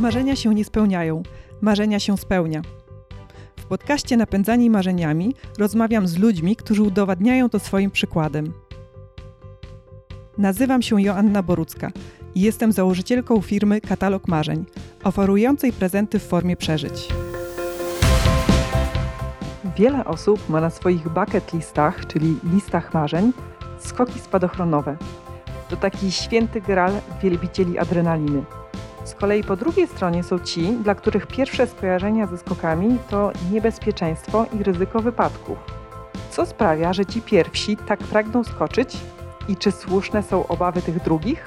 [0.00, 1.22] Marzenia się nie spełniają,
[1.60, 2.62] marzenia się spełnia.
[3.56, 8.52] W podcaście Napędzani Marzeniami rozmawiam z ludźmi, którzy udowadniają to swoim przykładem.
[10.38, 11.90] Nazywam się Joanna Borucka
[12.34, 14.64] i jestem założycielką firmy Katalog Marzeń,
[15.04, 17.08] oferującej prezenty w formie przeżyć.
[19.76, 23.32] Wiele osób ma na swoich bucket listach, czyli listach marzeń,
[23.78, 24.96] skoki spadochronowe.
[25.68, 26.92] To taki święty gral
[27.22, 28.44] wielbicieli adrenaliny.
[29.08, 34.46] Z kolei po drugiej stronie są ci, dla których pierwsze skojarzenia ze skokami to niebezpieczeństwo
[34.60, 35.58] i ryzyko wypadków.
[36.30, 38.96] Co sprawia, że ci pierwsi tak pragną skoczyć
[39.48, 41.46] i czy słuszne są obawy tych drugich?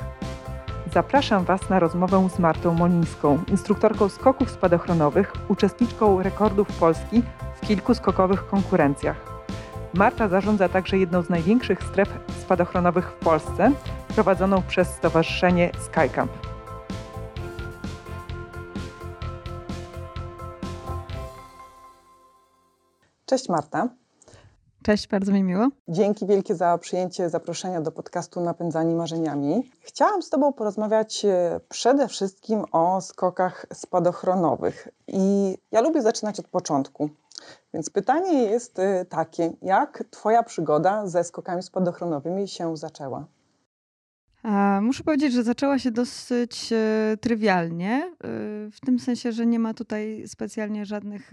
[0.93, 7.23] Zapraszam Was na rozmowę z Martą Molińską, instruktorką skoków spadochronowych, uczestniczką rekordów Polski
[7.61, 9.17] w kilku skokowych konkurencjach.
[9.93, 13.71] Marta zarządza także jedną z największych stref spadochronowych w Polsce,
[14.15, 16.50] prowadzoną przez Stowarzyszenie Skycamp.
[23.31, 23.89] Cześć Marta.
[24.83, 25.67] Cześć, bardzo mi miło.
[25.87, 29.71] Dzięki wielkie za przyjęcie zaproszenia do podcastu Napędzani Marzeniami.
[29.81, 34.87] Chciałam z Tobą porozmawiać e, przede wszystkim o skokach spadochronowych.
[35.07, 37.09] I ja lubię zaczynać od początku.
[37.73, 43.25] Więc pytanie jest e, takie, jak Twoja przygoda ze skokami spadochronowymi się zaczęła?
[44.81, 48.15] Muszę powiedzieć, że zaczęła się dosyć e, trywialnie,
[48.71, 51.31] w tym sensie, że nie ma tutaj specjalnie żadnych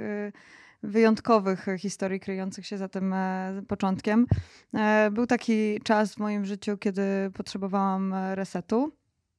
[0.83, 4.27] wyjątkowych historii kryjących się za tym e, początkiem.
[4.75, 7.03] E, był taki czas w moim życiu, kiedy
[7.34, 8.93] potrzebowałam resetu,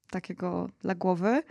[0.10, 1.44] takiego dla głowy.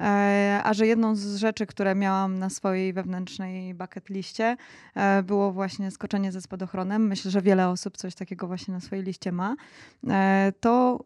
[0.00, 4.56] E, a że jedną z rzeczy, które miałam na swojej wewnętrznej bucket liście,
[4.94, 7.06] e, było właśnie skoczenie ze spadochronem.
[7.06, 9.56] Myślę, że wiele osób coś takiego właśnie na swojej liście ma.
[10.08, 11.04] E, to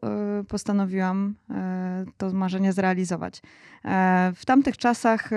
[0.49, 1.35] postanowiłam
[2.17, 3.43] to marzenie zrealizować.
[4.35, 5.31] W tamtych czasach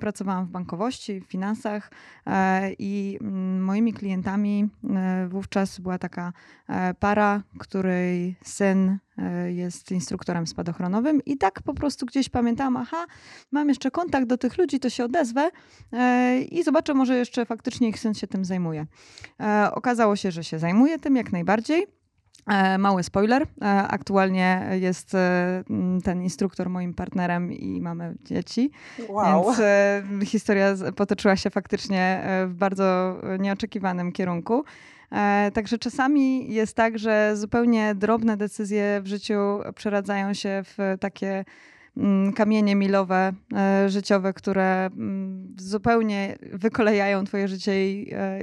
[0.00, 1.90] pracowałam w bankowości, w finansach
[2.78, 4.68] i mm, moimi klientami
[5.28, 6.32] wówczas była taka
[7.00, 8.98] para, której syn
[9.48, 12.95] jest instruktorem spadochronowym i tak po prostu gdzieś pamiętałam, aha,
[13.52, 15.50] mam jeszcze kontakt do tych ludzi, to się odezwę
[15.92, 18.86] e, i zobaczę, może jeszcze faktycznie ich syn się tym zajmuje.
[19.40, 21.86] E, okazało się, że się zajmuje tym jak najbardziej.
[22.78, 23.46] Mały spoiler.
[23.88, 25.16] Aktualnie jest
[26.04, 28.70] ten instruktor moim partnerem i mamy dzieci.
[29.08, 29.44] Wow.
[29.44, 34.64] Więc historia potoczyła się faktycznie w bardzo nieoczekiwanym kierunku.
[35.12, 41.44] E, także czasami jest tak, że zupełnie drobne decyzje w życiu przeradzają się w takie
[42.34, 48.40] kamienie milowe e, życiowe, które mm, zupełnie wykolejają twoje życie i e,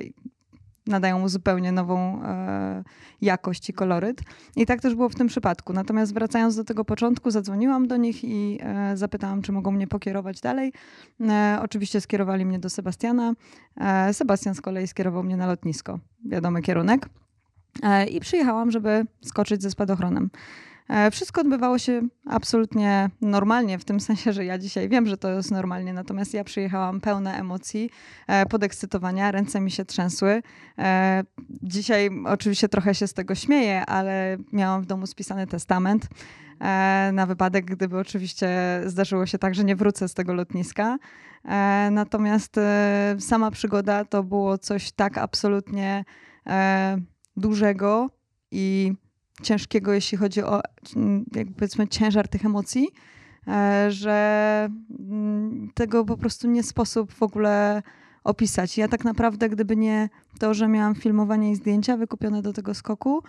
[0.87, 2.83] nadają mu zupełnie nową e,
[3.21, 4.21] jakość i koloryt.
[4.55, 5.73] I tak też było w tym przypadku.
[5.73, 8.59] Natomiast wracając do tego początku, zadzwoniłam do nich i
[8.93, 10.73] zapytałam, czy mogą mnie pokierować dalej.
[11.61, 13.33] Oczywiście skierowali mnie do Sebastiana.
[14.11, 15.99] Sebastian z kolei skierował mnie na lotnisko.
[16.25, 17.09] Wiadomy kierunek.
[18.11, 20.29] I przyjechałam, żeby skoczyć ze spadochronem.
[20.89, 25.29] E, wszystko odbywało się absolutnie normalnie, w tym sensie, że ja dzisiaj wiem, że to
[25.29, 27.89] jest normalnie, natomiast ja przyjechałam pełna emocji,
[28.27, 30.41] e, podekscytowania, ręce mi się trzęsły.
[30.77, 31.23] E,
[31.63, 36.07] dzisiaj oczywiście trochę się z tego śmieję, ale miałam w domu spisany testament
[37.13, 38.49] na wypadek, gdyby oczywiście
[38.85, 40.97] zdarzyło się tak, że nie wrócę z tego lotniska.
[41.91, 42.55] Natomiast
[43.19, 46.05] sama przygoda to było coś tak absolutnie
[47.37, 48.09] dużego
[48.51, 48.93] i
[49.41, 50.61] ciężkiego, jeśli chodzi o
[51.35, 52.89] jakby powiedzmy ciężar tych emocji,
[53.47, 57.83] e, że mm, tego po prostu nie sposób w ogóle
[58.23, 58.77] opisać.
[58.77, 63.23] Ja tak naprawdę, gdyby nie to, że miałam filmowanie i zdjęcia wykupione do tego skoku,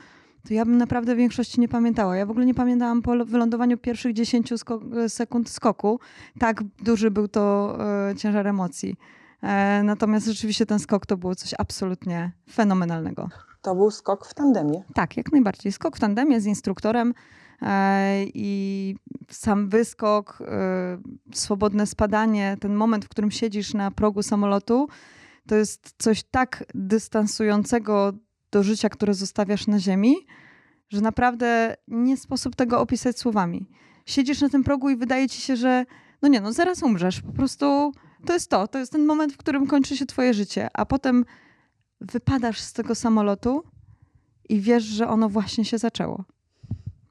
[0.48, 2.16] to ja bym naprawdę w większości nie pamiętała.
[2.16, 6.00] Ja w ogóle nie pamiętałam po wylądowaniu pierwszych 10 sko sekund skoku.
[6.38, 7.76] Tak duży był to
[8.10, 8.96] e, ciężar emocji.
[9.42, 13.28] E, natomiast rzeczywiście ten skok to było coś absolutnie fenomenalnego.
[13.64, 14.82] To był skok w tandemie.
[14.94, 15.72] Tak, jak najbardziej.
[15.72, 17.14] Skok w tandemie z instruktorem
[17.62, 18.96] e, i
[19.30, 20.98] sam wyskok, e,
[21.34, 24.88] swobodne spadanie, ten moment, w którym siedzisz na progu samolotu,
[25.48, 28.12] to jest coś tak dystansującego
[28.50, 30.16] do życia, które zostawiasz na ziemi,
[30.88, 33.68] że naprawdę nie sposób tego opisać słowami.
[34.06, 35.84] Siedzisz na tym progu i wydaje ci się, że
[36.22, 37.20] no nie, no zaraz umrzesz.
[37.20, 37.92] Po prostu
[38.26, 38.68] to jest to.
[38.68, 40.68] To jest ten moment, w którym kończy się twoje życie.
[40.74, 41.24] A potem
[42.12, 43.62] wypadasz z tego samolotu
[44.48, 46.24] i wiesz, że ono właśnie się zaczęło.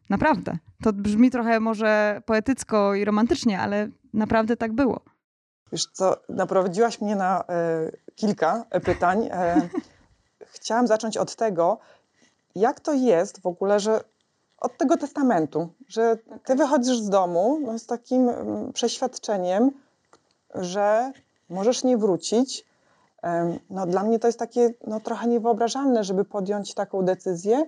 [0.10, 0.58] Naprawdę.
[0.84, 5.00] To brzmi trochę może poetycko i romantycznie, ale naprawdę tak było.
[5.72, 9.30] Wiesz co, naprowadziłaś mnie na e, kilka pytań.
[9.32, 9.70] E,
[10.56, 11.80] chciałam zacząć od tego,
[12.56, 14.04] jak to jest w ogóle, że
[14.58, 19.72] od tego testamentu, że ty wychodzisz z domu no, z takim mm, przeświadczeniem,
[20.56, 21.12] że
[21.50, 22.66] możesz nie wrócić.
[23.70, 27.66] No, dla mnie to jest takie no, trochę niewyobrażalne, żeby podjąć taką decyzję,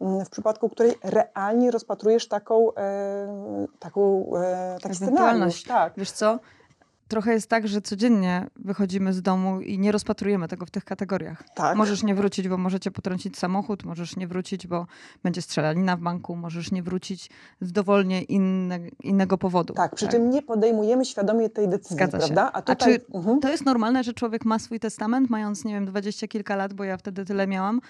[0.00, 5.62] mm, w przypadku której realnie rozpatrujesz taką, e, taką, e, taki scenariusz.
[5.62, 5.92] Tak.
[5.96, 6.38] Wiesz co,
[7.14, 11.44] trochę jest tak, że codziennie wychodzimy z domu i nie rozpatrujemy tego w tych kategoriach.
[11.54, 11.76] Tak.
[11.76, 14.86] Możesz nie wrócić, bo możecie potrącić samochód, możesz nie wrócić, bo
[15.22, 17.30] będzie strzelanina w banku, możesz nie wrócić
[17.60, 19.74] z dowolnie inne, innego powodu.
[19.74, 20.14] Tak, przy tak?
[20.14, 22.46] czym nie podejmujemy świadomie tej decyzji, Zgadza prawda?
[22.46, 22.52] Się.
[22.52, 22.94] A, tutaj...
[22.94, 23.40] A czy mhm.
[23.40, 26.84] to jest normalne, że człowiek ma swój testament, mając, nie wiem, dwadzieścia kilka lat, bo
[26.84, 27.80] ja wtedy tyle miałam?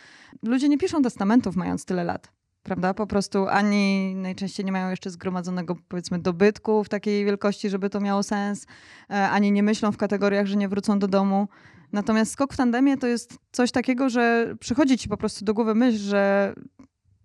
[0.43, 2.29] Ludzie nie piszą testamentów, mając tyle lat
[2.65, 2.95] prawda?
[2.95, 8.01] Po prostu ani najczęściej nie mają jeszcze zgromadzonego, powiedzmy, dobytku w takiej wielkości, żeby to
[8.01, 8.67] miało sens,
[9.11, 11.49] e, ani nie myślą w kategoriach, że nie wrócą do domu.
[11.93, 15.75] Natomiast skok w tandemie to jest coś takiego, że przychodzi ci po prostu do głowy
[15.75, 16.55] myśl, że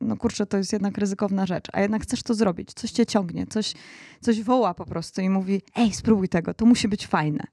[0.01, 3.47] no kurczę, to jest jednak ryzykowna rzecz, a jednak chcesz to zrobić, coś cię ciągnie,
[3.47, 3.74] coś,
[4.21, 7.44] coś woła po prostu i mówi, ej, spróbuj tego, to musi być fajne.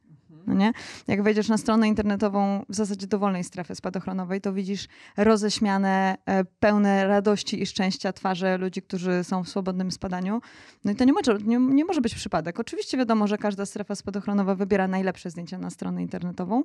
[0.46, 0.72] No nie?
[1.06, 7.06] Jak wejdziesz na stronę internetową w zasadzie dowolnej strefy spadochronowej, to widzisz roześmiane, e, pełne
[7.06, 10.40] radości i szczęścia twarze ludzi, którzy są w swobodnym spadaniu.
[10.84, 12.60] No i to nie może, nie, nie może być przypadek.
[12.60, 16.62] Oczywiście wiadomo, że każda strefa spadochronowa wybiera najlepsze zdjęcia na stronę internetową,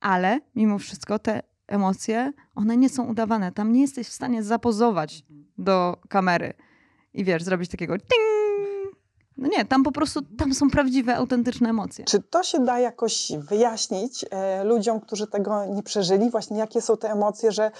[0.00, 3.52] ale mimo wszystko te emocje, one nie są udawane.
[3.52, 5.22] Tam nie jesteś w stanie zapozować
[5.58, 6.54] do kamery
[7.14, 8.43] i wiesz, zrobić takiego ting,
[9.44, 12.04] no nie, tam po prostu, tam są prawdziwe, autentyczne emocje.
[12.04, 16.30] Czy to się da jakoś wyjaśnić e, ludziom, którzy tego nie przeżyli?
[16.30, 17.70] Właśnie jakie są te emocje, że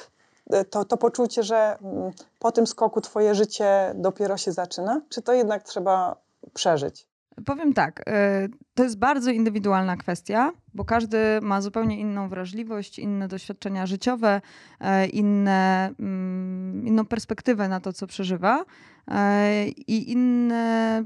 [0.50, 5.00] e, to, to poczucie, że mm, po tym skoku twoje życie dopiero się zaczyna?
[5.08, 6.16] Czy to jednak trzeba
[6.54, 7.06] przeżyć?
[7.46, 13.28] Powiem tak, e, to jest bardzo indywidualna kwestia, bo każdy ma zupełnie inną wrażliwość, inne
[13.28, 14.40] doświadczenia życiowe,
[14.80, 18.64] e, inne, mm, inną perspektywę na to, co przeżywa
[19.86, 21.04] i inne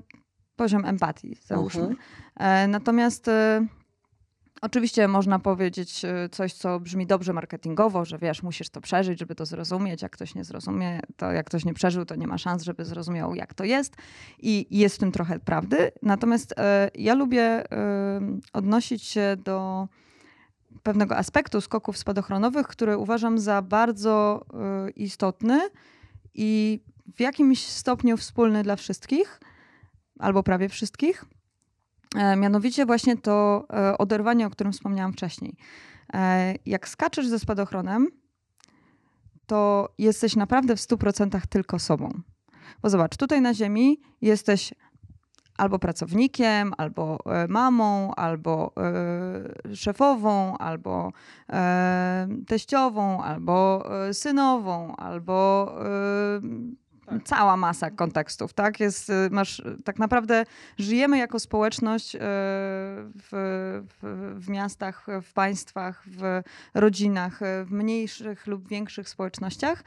[0.59, 1.81] poziom empatii, załóżmy.
[1.81, 1.99] Mhm.
[2.37, 3.67] E, natomiast e,
[4.63, 9.35] Oczywiście można powiedzieć e, coś, co brzmi dobrze marketingowo, że wiesz, musisz to przeżyć, żeby
[9.35, 10.03] to zrozumieć.
[10.03, 13.35] Jak ktoś nie zrozumie, to jak ktoś nie przeżył, to nie ma szans, żeby zrozumiał,
[13.35, 13.97] jak to jest.
[14.39, 15.91] I jest w tym trochę prawdy.
[16.03, 16.55] Natomiast
[16.95, 17.65] ja lubię
[18.53, 19.89] odnosić się do
[20.83, 24.47] pewnego aspektu skoków spadochronowych, który uważam za bardzo
[24.97, 25.61] istotny
[26.35, 26.81] i
[27.17, 29.41] w jakimś stopniu wspólny dla wszystkich
[30.19, 31.25] albo prawie wszystkich.
[32.17, 35.57] E, mianowicie właśnie to e, oderwanie, o którym wspomniałam wcześniej.
[36.15, 38.09] E, jak skaczesz ze spadochronem,
[39.47, 42.21] to jesteś naprawdę w 100% tylko sobą.
[42.83, 44.75] Bo zobacz, tutaj na Ziemi jesteś
[45.57, 47.19] albo pracownikiem, albo
[47.49, 48.73] mamą, albo
[49.75, 51.13] szefową, albo
[52.47, 55.73] teściową, albo synową, albo
[57.09, 57.23] tak.
[57.25, 58.81] Cała masa kontekstów, tak?
[58.81, 60.45] Jest, y, masz, tak naprawdę
[60.79, 63.31] żyjemy jako społeczność y, w,
[64.01, 66.43] w, w, miastach, w państwach, w
[66.75, 69.83] rodzinach, y, w mniejszych lub większych społecznościach.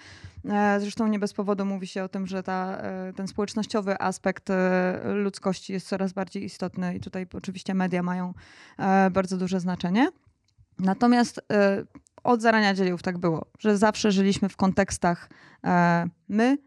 [0.50, 4.50] E, zresztą nie bez powodu mówi się o tym, że ta, e, ten społecznościowy aspekt
[4.50, 8.34] e, ludzkości jest coraz bardziej istotny i tutaj oczywiście media mają
[9.12, 10.10] bardzo duże znaczenie.
[10.80, 11.42] Natomiast
[12.24, 15.30] od zarania dziejów tak było, że zawsze żyliśmy w kontekstach
[16.30, 16.58] my,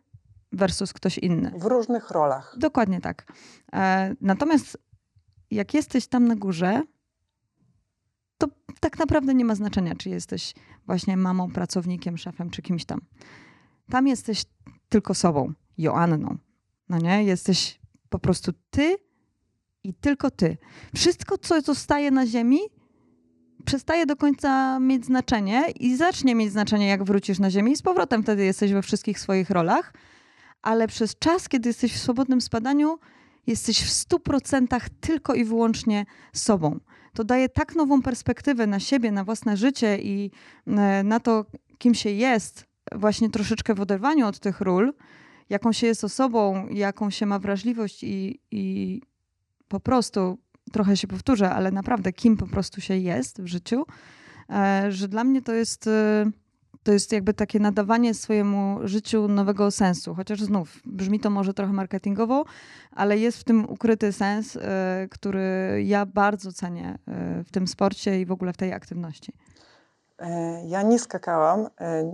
[0.54, 1.52] versus ktoś inny.
[1.56, 2.56] W różnych rolach.
[2.58, 3.32] Dokładnie tak.
[3.72, 4.78] E, natomiast
[5.50, 6.82] jak jesteś tam na górze,
[8.38, 8.46] to
[8.80, 10.54] tak naprawdę nie ma znaczenia, czy jesteś
[10.86, 13.00] właśnie mamą, pracownikiem, szefem, czy kimś tam.
[13.90, 14.44] Tam jesteś
[14.88, 16.36] tylko sobą, Joanną.
[16.88, 17.24] No nie?
[17.24, 18.96] Jesteś po prostu ty
[19.84, 20.56] i tylko ty.
[20.94, 22.58] Wszystko, co zostaje na ziemi,
[23.64, 27.82] przestaje do końca mieć znaczenie i zacznie mieć znaczenie, jak wrócisz na ziemię i z
[27.82, 29.92] powrotem wtedy jesteś we wszystkich swoich rolach
[30.64, 32.98] ale przez czas, kiedy jesteś w swobodnym spadaniu,
[33.46, 36.80] jesteś w 100% tylko i wyłącznie sobą.
[37.14, 40.30] To daje tak nową perspektywę na siebie, na własne życie i
[40.66, 41.44] e, na to,
[41.78, 44.92] kim się jest, właśnie troszeczkę w oderwaniu od tych ról,
[45.50, 49.02] jaką się jest osobą, jaką się ma wrażliwość i, i
[49.68, 50.38] po prostu,
[50.72, 53.86] trochę się powtórzę, ale naprawdę kim po prostu się jest w życiu,
[54.50, 56.24] e, że dla mnie to jest e,
[56.84, 60.14] to jest jakby takie nadawanie swojemu życiu nowego sensu.
[60.14, 62.44] Chociaż znów brzmi to może trochę marketingowo,
[62.92, 68.20] ale jest w tym ukryty sens, e, który ja bardzo cenię e, w tym sporcie
[68.20, 69.32] i w ogóle w tej aktywności.
[70.18, 71.66] E, ja nie skakałam.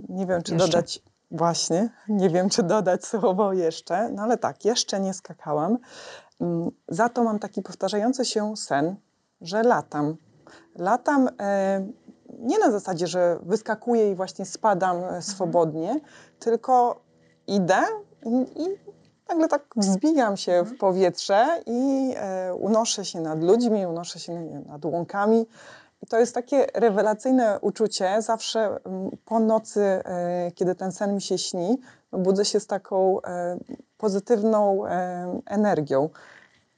[0.09, 0.67] Nie wiem, czy jeszcze.
[0.67, 1.01] dodać.
[1.31, 5.77] Właśnie, nie wiem, czy dodać słowo jeszcze, no ale tak, jeszcze nie skakałam.
[6.41, 8.95] Mm, za to mam taki powtarzający się sen,
[9.41, 10.15] że latam.
[10.75, 11.29] Latam
[12.39, 15.99] nie na zasadzie, że wyskakuję i właśnie spadam e, swobodnie,
[16.39, 17.01] tylko
[17.47, 17.81] idę
[18.25, 18.67] i, i
[19.29, 24.63] nagle tak wzbijam się w powietrze i e, unoszę się nad ludźmi, unoszę się wiem,
[24.67, 25.45] nad łąkami.
[26.03, 28.21] I to jest takie rewelacyjne uczucie.
[28.21, 28.79] Zawsze
[29.25, 31.77] po nocy, e, kiedy ten sen mi się śni,
[32.11, 33.57] budzę się z taką e,
[33.97, 34.83] pozytywną
[35.45, 36.09] energią.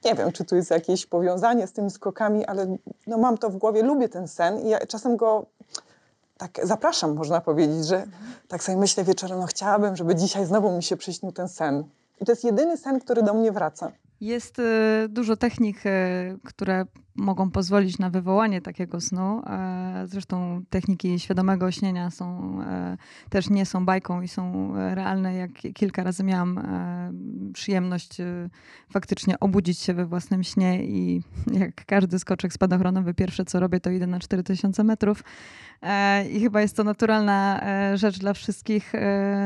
[0.04, 3.56] Nie wiem, czy tu jest jakieś powiązanie z tymi skokami, ale no mam to w
[3.56, 5.46] głowie, lubię ten sen i ja czasem go
[6.38, 8.06] tak zapraszam, można powiedzieć, że
[8.48, 11.84] tak sobie myślę wieczorem, no chciałabym, żeby dzisiaj znowu mi się przyśnił ten sen.
[12.20, 13.92] I to jest jedyny sen, który do mnie wraca.
[14.24, 14.62] Jest y,
[15.08, 15.90] dużo technik, y,
[16.44, 19.42] które mogą pozwolić na wywołanie takiego snu.
[19.46, 22.96] E, zresztą techniki świadomego śnienia są, e,
[23.30, 25.34] też nie są bajką i są realne.
[25.34, 27.12] Jak kilka razy miałam e,
[27.52, 28.16] przyjemność
[28.92, 31.22] faktycznie obudzić się we własnym śnie i
[31.62, 35.24] jak każdy skoczek spadochronowy, pierwsze co robię to idę na 4000 metrów.
[36.32, 37.60] I chyba jest to naturalna
[37.94, 38.92] rzecz dla wszystkich.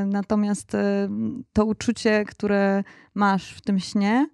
[0.06, 0.76] Natomiast
[1.52, 4.28] to uczucie, które masz w tym śnie,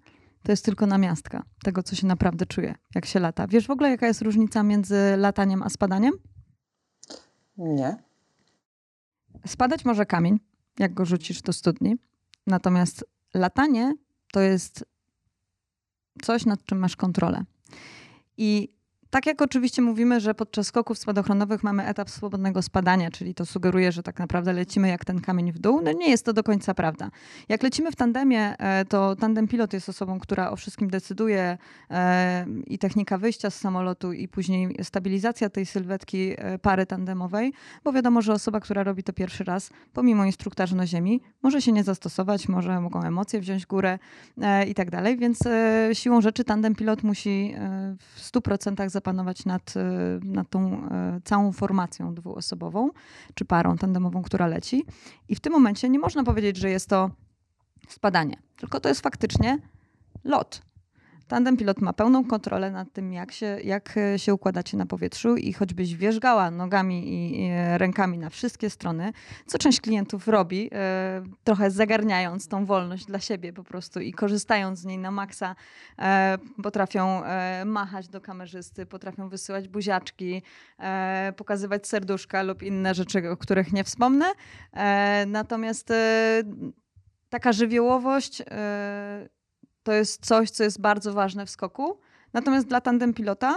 [0.45, 3.47] to jest tylko namiastka tego, co się naprawdę czuje, jak się lata.
[3.47, 6.13] Wiesz w ogóle, jaka jest różnica między lataniem a spadaniem?
[7.57, 7.95] Nie.
[9.45, 10.39] Spadać może kamień,
[10.79, 11.95] jak go rzucisz do studni.
[12.47, 13.95] Natomiast latanie
[14.31, 14.85] to jest
[16.21, 17.43] coś, nad czym masz kontrolę.
[18.37, 18.74] I
[19.15, 23.91] tak jak oczywiście mówimy, że podczas skoków spadochronowych mamy etap swobodnego spadania, czyli to sugeruje,
[23.91, 26.73] że tak naprawdę lecimy jak ten kamień w dół, no nie jest to do końca
[26.73, 27.11] prawda.
[27.49, 31.57] Jak lecimy w tandemie, e, to tandem pilot jest osobą, która o wszystkim decyduje
[31.89, 37.53] e, i technika wyjścia z samolotu i później stabilizacja tej sylwetki e, pary tandemowej,
[37.83, 41.71] bo wiadomo, że osoba, która robi to pierwszy raz, pomimo instruktażu na ziemi, może się
[41.71, 43.99] nie zastosować, może mogą emocje wziąć górę
[44.67, 45.39] i tak dalej, więc
[45.93, 47.55] siłą rzeczy tandem pilot musi
[48.15, 52.89] w 100% zapanować nad, e, nad tą e, całą formacją dwuosobową,
[53.33, 54.85] czy parą tandemową, która leci.
[55.29, 57.11] I w tym momencie nie można powiedzieć, że jest to
[57.87, 59.59] spadanie, tylko to jest faktycznie
[60.23, 60.61] lot.
[61.27, 65.35] Tandem pilot ma pełną kontrolę nad tym, jak się, jak e, się układacie na powietrzu
[65.35, 69.13] i choćbyś wierzgała nogami i rękami na wszystkie strony,
[69.45, 74.79] co część klientów robi, e, trochę zagarniając tą wolność dla siebie po prostu i korzystając
[74.79, 75.55] z niej na maksa,
[75.99, 77.21] e, potrafią
[77.65, 80.41] machać do kamerzysty, potrafią wysyłać buziaczki,
[81.37, 84.25] pokazywać serduszka lub inne rzeczy, o których nie wspomnę.
[85.27, 85.93] Natomiast
[87.29, 88.43] taka żywiołowość
[89.85, 91.99] to jest coś, co jest bardzo ważne w skoku.
[92.33, 93.55] Natomiast dla tandem pilota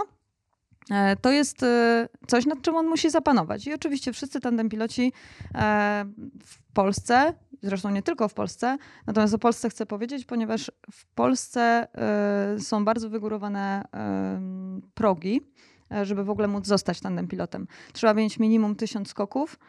[0.91, 3.67] e, to jest e, coś, nad czym on musi zapanować.
[3.67, 5.13] I oczywiście wszyscy tandem piloci
[5.55, 6.05] e,
[6.45, 11.87] w Polsce, zresztą nie tylko w Polsce, natomiast o Polsce chcę powiedzieć, ponieważ w Polsce
[12.59, 13.83] są bardzo wygórowane
[14.93, 15.41] progi,
[16.03, 17.67] żeby w ogóle móc zostać tandem pilotem.
[17.93, 19.59] Trzeba mieć minimum tysiąc skoków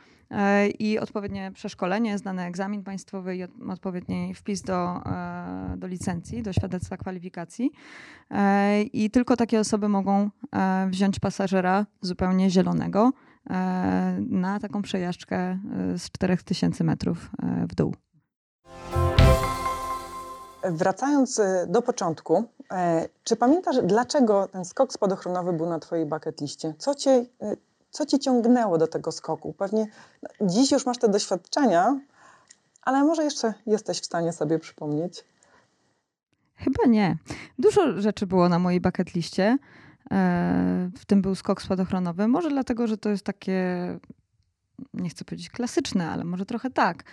[0.79, 6.97] i odpowiednie przeszkolenie, zdany egzamin państwowy i odpowiedni wpis do, e, do licencji, do świadectwa
[6.97, 7.71] kwalifikacji.
[8.31, 10.31] E, I tylko takie osoby mogą
[10.89, 13.13] wziąć pasażera zupełnie zielonego
[14.29, 15.59] na taką przejażdżkę
[15.97, 17.31] z 4000 metrów
[17.69, 17.95] w dół.
[20.65, 22.45] Wracając do początku,
[23.25, 26.75] czy pamiętasz, dlaczego ten skok spadochronowy był na Twojej bucket liście?
[26.79, 27.27] Co Cię
[27.91, 29.53] co cię ciągnęło do tego skoku?
[29.53, 29.87] Pewnie
[30.41, 32.01] dziś już masz te doświadczenia,
[32.83, 35.25] ale może jeszcze jesteś w stanie sobie przypomnieć.
[36.55, 37.17] Chyba nie.
[37.59, 39.59] Dużo rzeczy było na mojej bucket liście.
[40.13, 42.29] E, w tym był skok spadochronowy.
[42.29, 43.63] Może dlatego, że to jest takie,
[44.95, 47.05] nie chcę powiedzieć klasyczne, ale może trochę tak.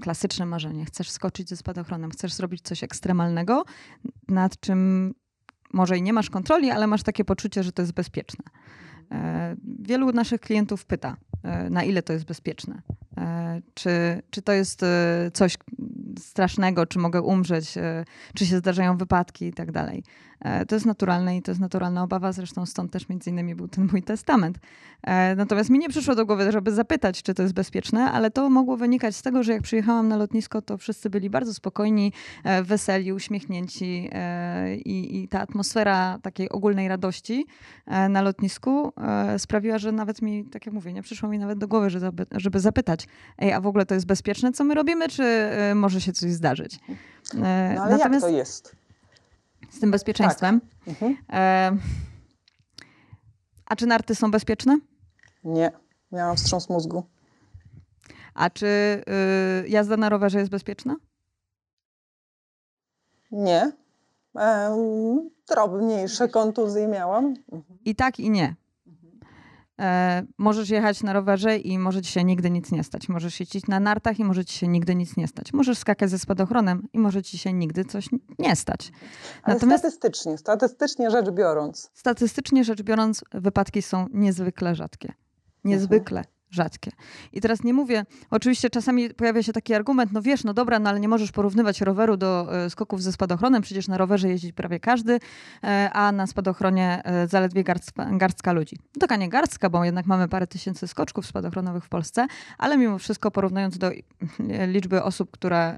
[0.00, 0.84] Klasyczne marzenie.
[0.84, 3.64] Chcesz skoczyć ze spadochronem, chcesz zrobić coś ekstremalnego,
[4.28, 5.14] nad czym
[5.72, 8.44] może i nie masz kontroli, ale masz takie poczucie, że to jest bezpieczne.
[9.12, 12.82] E, wielu naszych klientów pyta, e, na ile to jest bezpieczne.
[13.18, 14.80] E, czy, czy to jest
[15.32, 15.56] coś
[16.18, 17.74] strasznego, czy mogę umrzeć,
[18.34, 20.02] czy się zdarzają wypadki i tak dalej.
[20.40, 23.68] E, to jest naturalne i to jest naturalna obawa, zresztą stąd też między innymi był
[23.68, 24.58] ten mój testament.
[25.02, 28.50] E, natomiast mi nie przyszło do głowy, żeby zapytać, czy to jest bezpieczne, ale to
[28.50, 32.12] mogło wynikać z tego, że jak przyjechałam na lotnisko, to wszyscy byli bardzo spokojni,
[32.44, 34.10] e, weseli, uśmiechnięci
[34.84, 37.46] i, i ta atmosfera takiej ogólnej radości
[38.08, 38.92] na lotnisku
[39.38, 41.90] sprawiła, że nawet mi, tak jak mówię, nie przyszło mi nawet do głowy,
[42.30, 43.06] żeby zapytać,
[43.38, 46.78] ej, a w ogóle to jest bezpieczne, co my robimy, czy może się coś zdarzyć?
[47.34, 48.12] No ale Natomiast...
[48.12, 48.79] jak to jest?
[49.70, 50.60] Z tym bezpieczeństwem.
[50.60, 50.88] Tak.
[50.88, 51.16] Mhm.
[51.32, 51.72] E,
[53.66, 54.78] a czy narty są bezpieczne?
[55.44, 55.72] Nie,
[56.12, 57.04] miałam wstrząs mózgu.
[58.34, 58.66] A czy
[59.64, 60.96] y, jazda na rowerze jest bezpieczna?
[63.30, 63.72] Nie.
[64.36, 64.76] E,
[65.48, 67.34] drobniejsze kontuzje miałam.
[67.84, 68.54] I tak, i nie.
[69.80, 73.08] E, możesz jechać na rowerze i może ci się nigdy nic nie stać.
[73.08, 75.52] Możesz jeździć na nartach i może ci się nigdy nic nie stać.
[75.52, 78.08] Możesz skakać ze spadochronem i może ci się nigdy coś
[78.38, 78.92] nie stać.
[79.42, 81.90] Ale Natomiast statystycznie, statystycznie rzecz biorąc.
[81.94, 85.12] Statystycznie rzecz biorąc, wypadki są niezwykle rzadkie.
[85.64, 86.18] Niezwykle.
[86.18, 86.90] Mhm rzadkie.
[87.32, 90.90] I teraz nie mówię, oczywiście czasami pojawia się taki argument, no wiesz, no dobra, no
[90.90, 94.80] ale nie możesz porównywać roweru do e, skoków ze spadochronem, przecież na rowerze jeździ prawie
[94.80, 95.18] każdy,
[95.64, 98.76] e, a na spadochronie e, zaledwie garstka, garstka ludzi.
[98.96, 102.26] No taka nie garstka, bo jednak mamy parę tysięcy skoczków spadochronowych w Polsce,
[102.58, 103.90] ale mimo wszystko porównując do
[104.66, 105.76] liczby osób, które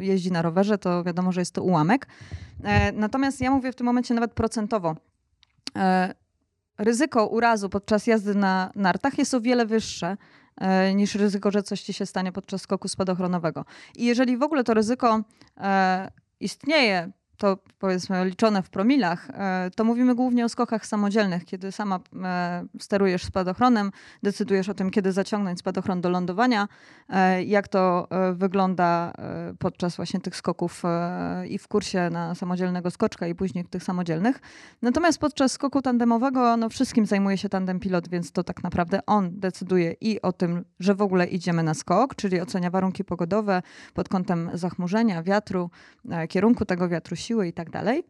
[0.00, 2.06] jeździ na rowerze, to wiadomo, że jest to ułamek.
[2.94, 4.96] Natomiast ja mówię w tym momencie nawet procentowo
[6.78, 10.16] ryzyko urazu podczas jazdy na nartach jest o wiele wyższe
[10.56, 13.64] e, niż ryzyko, że coś ci się stanie podczas skoku spadochronowego.
[13.96, 15.20] I jeżeli w ogóle to ryzyko
[15.56, 21.72] e, istnieje to powiedzmy liczone w promilach, e, to mówimy głównie o skokach samodzielnych, kiedy
[21.72, 23.90] sama e, sterujesz spadochronem,
[24.22, 26.68] decydujesz o tym, kiedy zaciągnąć spadochron do lądowania,
[27.08, 29.12] e, jak to wygląda
[29.58, 30.82] podczas właśnie tych skoków
[31.48, 34.40] i w kursie na samodzielnego skoczka i później tych samodzielnych.
[34.82, 39.40] Natomiast podczas skoku tandemowego, no wszystkim zajmuje się tandem pilot, więc to tak naprawdę on
[39.40, 43.62] decyduje i o tym, że w ogóle idziemy na skok, czyli ocenia warunki pogodowe
[43.94, 45.70] pod kątem zachmurzenia, wiatru,
[46.28, 48.04] kierunku tego wiatru, siły i tak dalej.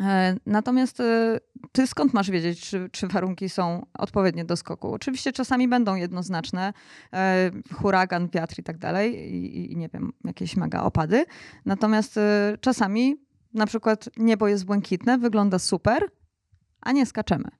[0.00, 1.40] E, natomiast e,
[1.72, 4.92] ty skąd masz wiedzieć, czy, czy, warunki są odpowiednie do skoku?
[4.92, 6.72] Oczywiście czasami będą jednoznaczne,
[7.12, 11.24] e, huragan, wiatr i tak dalej, i, i nie wiem, jakieś mega opady.
[11.66, 12.20] Natomiast
[12.60, 13.16] czasami
[13.54, 16.02] na przykład niebo jest błękitne, wygląda super,
[16.80, 17.59] a nie skaczemy.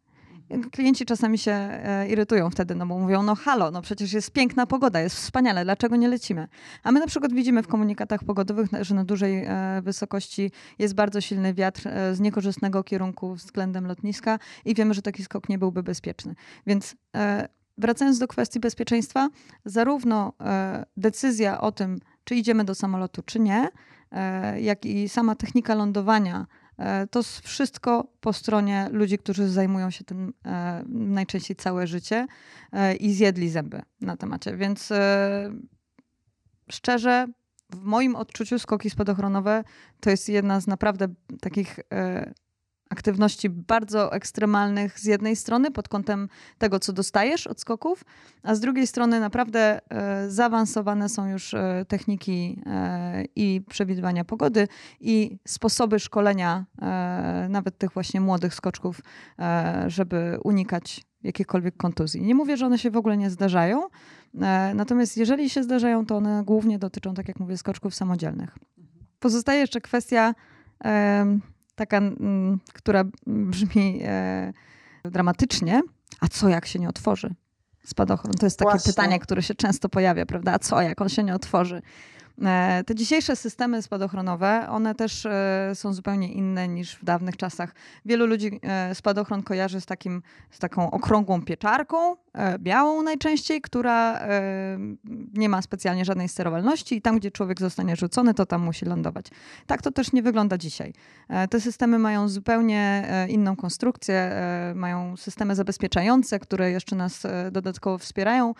[0.72, 4.66] Klienci czasami się e, irytują wtedy, no bo mówią, no halo, no przecież jest piękna
[4.66, 6.48] pogoda, jest wspaniale, dlaczego nie lecimy?
[6.82, 11.20] A my na przykład widzimy w komunikatach pogodowych, że na dużej e, wysokości jest bardzo
[11.20, 15.82] silny wiatr e, z niekorzystnego kierunku względem lotniska i wiemy, że taki skok nie byłby
[15.82, 16.34] bezpieczny.
[16.66, 16.96] Więc
[17.78, 19.28] wracając do kwestii bezpieczeństwa,
[19.64, 20.32] zarówno
[20.96, 23.68] decyzja o tym, czy idziemy do samolotu, czy nie,
[24.60, 26.46] jak i sama technika lądowania
[27.10, 32.26] to wszystko po stronie ludzi, którzy zajmują się tym e, najczęściej całe życie
[32.72, 34.56] e, i zjedli zęby na temacie.
[34.56, 34.92] Więc
[36.70, 37.26] szczerze,
[37.70, 39.64] w moim odczuciu skoki spadochronowe
[40.00, 41.08] to jest jedna z naprawdę
[41.40, 41.78] takich
[42.90, 48.04] aktywności bardzo ekstremalnych z jednej strony pod kątem tego, co dostajesz od skoków,
[48.42, 54.68] a z drugiej strony naprawdę e, zaawansowane są już e, techniki e, i przewidywania pogody
[55.00, 56.64] i sposoby szkolenia
[57.48, 59.00] nawet tych właśnie młodych skoczków,
[59.86, 62.22] żeby unikać jakichkolwiek kontuzji.
[62.22, 63.88] Nie mówię, że one się w ogóle nie zdarzają,
[64.74, 68.58] natomiast jeżeli się zdarzają, to one głównie dotyczą, tak jak mówię, skoczków samodzielnych.
[69.18, 70.34] Pozostaje jeszcze kwestia
[71.80, 74.52] taka, mm, która brzmi e,
[75.04, 75.82] dramatycznie.
[76.20, 77.34] A co jak się nie otworzy
[77.84, 78.34] spadochron?
[78.34, 78.92] To jest takie Właśnie.
[78.92, 80.52] pytanie, które się często pojawia, prawda?
[80.52, 81.82] A co jak on się nie otworzy?
[82.46, 87.74] E, te dzisiejsze systemy spadochronowe, one też e, są zupełnie inne niż w dawnych czasach.
[88.04, 92.16] Wielu ludzi e, spadochron kojarzy z, takim, z taką okrągłą pieczarką,
[92.58, 94.20] białą najczęściej, która
[95.34, 99.26] nie ma specjalnie żadnej sterowalności i tam, gdzie człowiek zostanie rzucony, to tam musi lądować.
[99.66, 100.92] Tak to też nie wygląda dzisiaj.
[101.50, 104.32] Te systemy mają zupełnie inną konstrukcję,
[104.74, 107.22] mają systemy zabezpieczające, które jeszcze nas
[107.52, 108.54] dodatkowo wspierają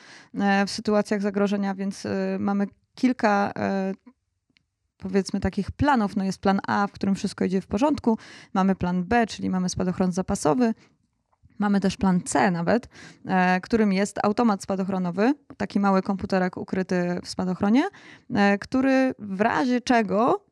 [0.66, 2.06] w sytuacjach zagrożenia, więc
[2.38, 2.66] mamy
[3.00, 3.92] kilka e,
[4.98, 6.16] powiedzmy takich planów.
[6.16, 8.18] No jest plan A, w którym wszystko idzie w porządku.
[8.54, 10.74] Mamy plan B, czyli mamy spadochron zapasowy.
[11.58, 12.88] Mamy też plan C nawet,
[13.26, 17.88] e, którym jest automat spadochronowy, taki mały komputerek ukryty w spadochronie,
[18.34, 20.46] e, który w razie czego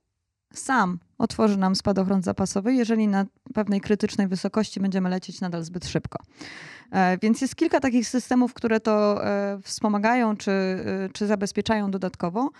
[0.53, 6.19] sam otworzy nam spadochron zapasowy, jeżeli na pewnej krytycznej wysokości będziemy lecieć nadal zbyt szybko.
[6.91, 12.51] E, więc jest kilka takich systemów, które to e, wspomagają czy, e, czy zabezpieczają dodatkowo.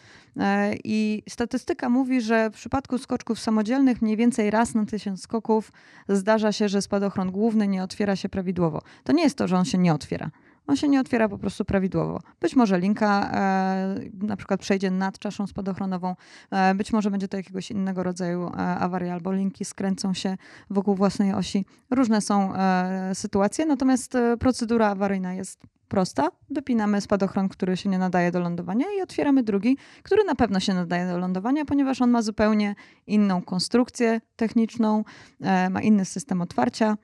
[0.85, 5.73] I statystyka mówi, że w przypadku skoczków samodzielnych mniej więcej raz na tysiąc skoków
[6.09, 8.83] zdarza się, że spadochron główny nie otwiera się prawidłowo.
[9.05, 10.31] To nie jest to, że on się nie otwiera
[10.69, 12.21] on się nie otwiera po prostu prawidłowo.
[12.41, 16.17] Być może linka e, na przykład przejdzie nad czaszą spadochronową,
[16.51, 20.37] e, być może będzie to jakiegoś innego rodzaju e, awaria, albo linki skręcą się
[20.71, 21.65] wokół własnej osi.
[21.91, 26.29] Różne są e, sytuacje, natomiast e, procedura awaryjna jest prosta.
[26.51, 30.75] Wypinamy spadochron, który się nie nadaje do lądowania i otwieramy drugi, który na pewno się
[30.75, 32.75] nadaje do lądowania, ponieważ on ma zupełnie
[33.07, 35.05] inną konstrukcję techniczną,
[35.41, 36.97] e, ma inny system otwarcia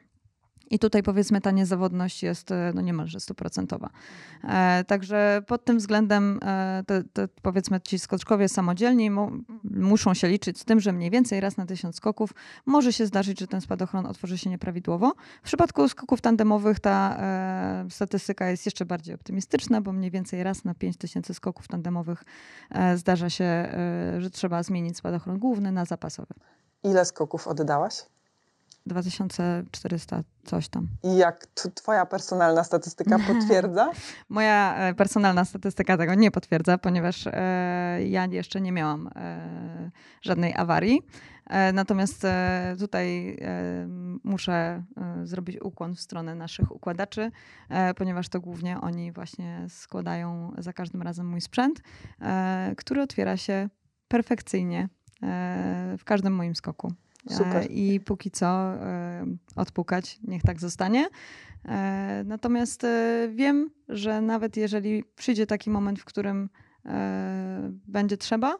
[0.71, 3.91] I tutaj powiedzmy ta niezawodność jest e, no niemalże stuprocentowa.
[4.45, 9.31] E, także pod tym względem e, te, te, powiedzmy ci skoczkowie samodzielni mu,
[9.65, 12.31] muszą się liczyć z tym, że mniej więcej raz na tysiąc skoków
[12.67, 15.15] może się zdarzyć, że ten spadochron otworzy się nieprawidłowo.
[15.43, 20.65] W przypadku skoków tandemowych ta e, statystyka jest jeszcze bardziej optymistyczna, bo mniej więcej raz
[20.65, 22.25] na 5000 skoków tandemowych
[22.71, 26.35] e, zdarza się, e, że trzeba zmienić spadochron główny na zapasowy.
[26.85, 28.14] Ile skoków oddałaś?
[28.87, 30.89] 2400 coś tam.
[31.03, 33.91] I jak twoja personalna statystyka potwierdza?
[34.29, 39.91] Moja e, personalna statystyka tego nie potwierdza, ponieważ e, ja jeszcze nie miałam e,
[40.23, 41.03] żadnej awarii.
[41.73, 42.27] Natomiast
[42.79, 43.39] tutaj
[44.25, 44.85] muszę
[45.25, 47.31] zrobić ukłon w stronę naszych układaczy,
[47.97, 51.83] ponieważ to głównie oni właśnie składają za każdym razem mój sprzęt,
[52.77, 53.69] który otwiera się
[54.09, 54.89] perfekcyjnie
[55.99, 56.93] w każdym moim skoku.
[57.29, 57.67] Super.
[57.71, 58.73] I póki co
[59.57, 61.09] odpukać, niech tak zostanie.
[62.25, 62.87] Natomiast
[63.31, 66.49] wiem, że nawet jeżeli przyjdzie taki moment, w którym
[67.87, 68.59] będzie trzeba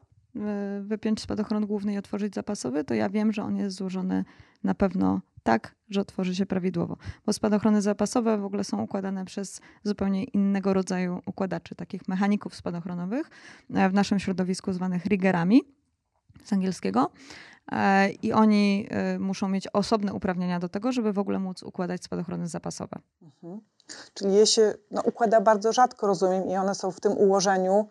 [0.81, 4.25] wypiąć spadochron główny i otworzyć zapasowy, to ja wiem, że on jest złożony
[4.65, 6.97] na pewno tak, że otworzy się prawidłowo.
[7.27, 13.31] Bo spadochrony zapasowe w ogóle są układane przez zupełnie innego rodzaju układaczy, takich mechaników spadochronowych,
[13.71, 15.63] w naszym środowisku zwanych riggerami
[16.45, 17.11] z angielskiego.
[17.73, 22.05] E, i oni e, muszą mieć osobne uprawnienia do tego, żeby w ogóle móc układać
[22.05, 22.99] spadochrony zapasowe.
[23.23, 23.61] Mhm.
[24.15, 27.89] Czyli je się no, układa bardzo rzadko, rozumiem, i one są w tym ułożeniu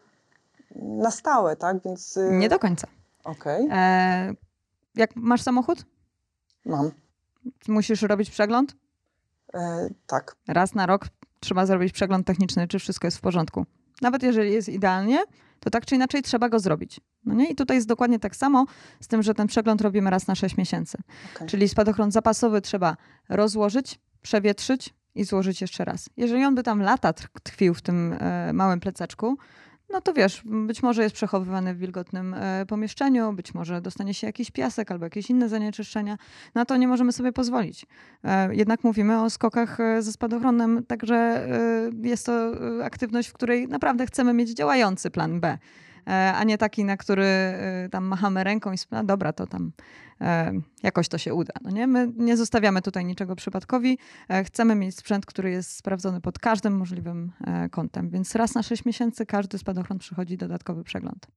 [0.76, 1.78] na stałe, tak?
[1.86, 2.18] Więc...
[2.18, 2.88] Y, Nie do końca.
[3.24, 3.66] Okej.
[3.66, 3.78] Okay.
[3.78, 4.34] E,
[4.96, 5.86] jak masz samochód?
[6.66, 6.92] Mam.
[7.68, 8.76] Musisz robić przegląd?
[9.54, 10.36] E, tak.
[10.48, 11.06] Raz na rok
[11.40, 13.66] trzeba zrobić przegląd techniczny, czy wszystko jest w porządku.
[14.04, 15.24] Nawet jeżeli jest idealnie,
[15.60, 17.00] to tak czy inaczej trzeba go zrobić.
[17.26, 17.50] No nie?
[17.50, 18.66] I tutaj jest dokładnie tak samo,
[19.00, 20.98] z tym, że ten przegląd robimy raz na 6 miesięcy.
[21.36, 21.48] Okay.
[21.48, 22.98] Czyli spadochron zapasowy trzeba
[23.30, 26.10] rozłożyć, przewietrzyć i złożyć jeszcze raz.
[26.18, 27.14] Jeżeli on by tam lata
[27.44, 29.38] tkwił w tym e, małym plecaczku,
[29.94, 34.28] no to wiesz, być może jest przechowywany w wilgotnym e, pomieszczeniu, być może dostanie się
[34.28, 36.18] jakiś piasek albo jakieś inne zanieczyszczenia.
[36.56, 37.86] Na to nie możemy sobie pozwolić.
[38.24, 41.48] E, jednak mówimy o skokach e, ze spadochronem, także
[42.02, 42.52] jest to
[42.84, 45.58] aktywność, w której naprawdę chcemy mieć działający plan B.
[46.08, 49.72] E, a nie taki, na który e, tam machamy ręką i no dobra, to tam
[50.22, 50.52] e,
[50.84, 51.54] jakoś to się uda.
[51.62, 51.88] No nie?
[51.88, 53.98] My nie zostawiamy tutaj niczego przypadkowi.
[54.46, 57.32] Chcemy mieć sprzęt, który jest sprawdzony pod każdym możliwym
[57.72, 61.28] kątem, więc raz na 6 miesięcy każdy spadochron przychodzi dodatkowy przegląd.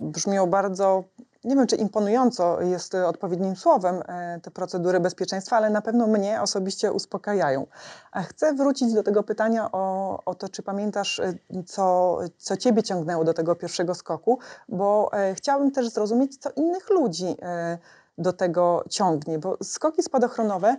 [0.00, 1.04] Brzmią bardzo
[1.44, 6.42] nie wiem, czy imponująco jest odpowiednim słowem e, te procedury bezpieczeństwa, ale na pewno mnie
[6.42, 7.66] osobiście uspokajają.
[8.14, 11.34] Chcę wrócić do tego pytania o, o to, czy pamiętasz, e,
[11.66, 16.90] co, co Ciebie ciągnęło do tego pierwszego skoku, bo e, chciałabym też zrozumieć, co innych
[16.90, 17.36] ludzi
[18.18, 20.76] do tego ciągnie, bo skoki spadochronowe,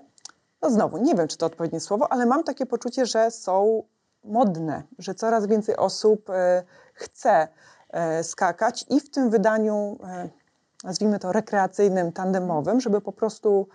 [0.62, 3.84] no znowu, nie wiem, czy to odpowiednie słowo, ale mam takie poczucie, że są
[4.24, 6.30] modne, że coraz więcej osób
[6.94, 7.48] chce
[8.24, 9.98] skakać i w tym wydaniu
[10.86, 13.68] nazwijmy to rekreacyjnym, tandemowym, żeby po prostu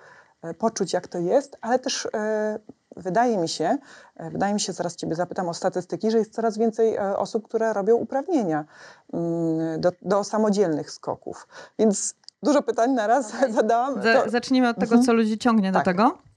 [0.42, 2.59] e, poczuć, jak to jest, ale też e,
[2.96, 3.79] wydaje mi się,
[4.16, 7.73] e, wydaje mi się, zaraz Ciebie zapytam o statystyki, że jest coraz więcej osób, które
[7.73, 8.64] robią uprawnienia
[9.12, 11.49] mm, do, do samodzielnych skoków.
[11.79, 13.53] Więc dużo pytań na raz okay.
[13.53, 13.94] zadałam.
[13.94, 14.31] To...
[14.31, 15.03] Zacznijmy od tego, mhm.
[15.03, 15.85] co ludzi ciągnie tak.
[15.85, 16.30] do tego.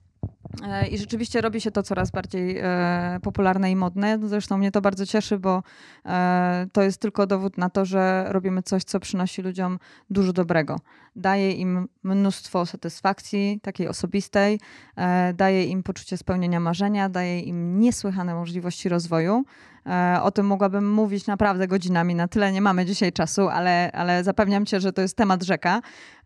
[0.62, 4.20] E, I rzeczywiście robi się to coraz bardziej e, popularne i modne.
[4.24, 5.63] Zresztą mnie to bardzo cieszy, bo
[6.06, 10.80] e, to jest tylko dowód na to, że robimy coś, co przynosi ludziom dużo dobrego.
[11.16, 14.60] Daje im mnóstwo satysfakcji, takiej osobistej,
[14.96, 19.44] e, daje im poczucie spełnienia marzenia, daje im niesłychane możliwości rozwoju.
[19.86, 24.24] E, o tym mogłabym mówić naprawdę godzinami, na tyle nie mamy dzisiaj czasu, ale, ale
[24.24, 25.82] zapewniam cię, że to jest temat rzeka.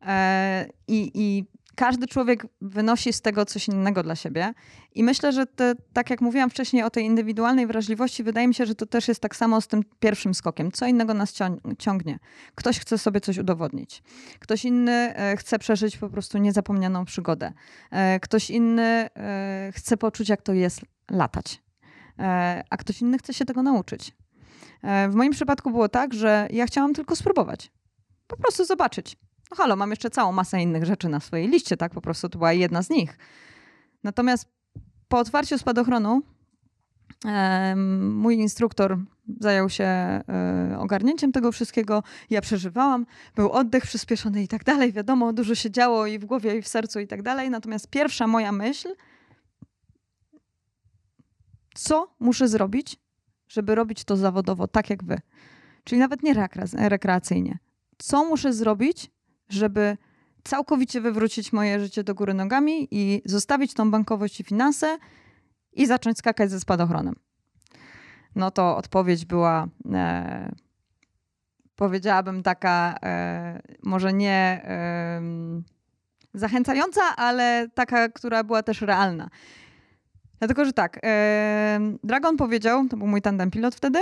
[0.07, 1.45] E, I, i
[1.77, 4.53] każdy człowiek wynosi z tego coś innego dla siebie.
[4.95, 8.65] I myślę, że te, tak jak mówiłam wcześniej o tej indywidualnej wrażliwości, wydaje mi się,
[8.65, 10.71] że to też jest tak samo z tym pierwszym skokiem.
[10.71, 11.33] Co innego nas
[11.79, 12.19] ciągnie?
[12.55, 14.03] Ktoś chce sobie coś udowodnić.
[14.39, 17.53] Ktoś inny e, chce przeżyć po prostu niezapomnianą przygodę.
[17.91, 21.61] E, ktoś inny e, chce poczuć, jak to jest latać.
[22.69, 24.11] A ktoś inny chce się tego nauczyć.
[25.09, 27.71] W moim przypadku było tak, że ja chciałam tylko spróbować.
[28.27, 29.17] Po prostu zobaczyć
[29.51, 31.93] no halo, mam jeszcze całą masę innych rzeczy na swojej liście, tak?
[31.93, 33.17] Po prostu to była jedna z nich.
[34.03, 34.49] Natomiast
[35.07, 36.21] po otwarciu spadochronu
[37.97, 38.97] mój instruktor
[39.39, 40.23] zajął się e,
[40.79, 42.03] ogarnięciem tego wszystkiego.
[42.29, 43.05] Ja przeżywałam,
[43.35, 44.93] był oddech przyspieszony i tak dalej.
[44.93, 47.49] Wiadomo, dużo się działo i w głowie, i w sercu i tak dalej.
[47.49, 48.95] Natomiast pierwsza moja myśl,
[51.75, 52.97] co muszę zrobić,
[53.47, 55.19] żeby robić to zawodowo, tak jak wy.
[55.83, 57.59] Czyli nawet nie rekreacyjnie.
[57.97, 59.11] Co muszę zrobić,
[59.49, 59.97] żeby
[60.43, 64.97] całkowicie wywrócić moje życie do góry nogami i zostawić tą bankowość i finanse
[65.73, 67.15] i zacząć skakać ze spadochronem.
[68.35, 70.51] No to odpowiedź była, e,
[71.75, 75.21] powiedziałabym, taka e, może nie e,
[76.33, 79.29] zachęcająca, ale taka, która była też realna.
[80.39, 83.99] Dlatego, że tak, e, Dragon powiedział, to był mój tandem pilot wtedy,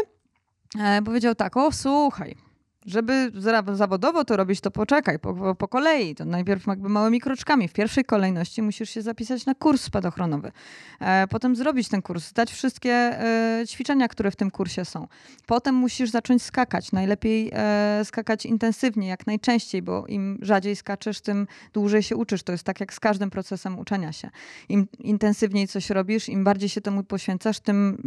[0.79, 2.36] e, powiedział tak, o słuchaj,
[2.85, 3.31] żeby
[3.73, 6.15] zawodowo to robić, to poczekaj, po, po, kolei.
[6.15, 7.67] To najpierw jakby małymi kroczkami.
[7.67, 10.51] W pierwszej kolejności musisz się zapisać na kurs spadochronowy.
[10.99, 15.07] E, potem zrobić ten kurs, zdać wszystkie e, ćwiczenia, które w tym kursie są.
[15.45, 16.91] Potem musisz zacząć skakać.
[16.91, 22.43] Najlepiej e, skakać intensywnie, jak najczęściej, bo im rzadziej skaczesz, tym dłużej się uczysz.
[22.43, 24.29] To jest tak jak z każdym procesem uczenia się.
[24.69, 27.97] Im intensywniej coś robisz, im bardziej się temu poświęcasz, tym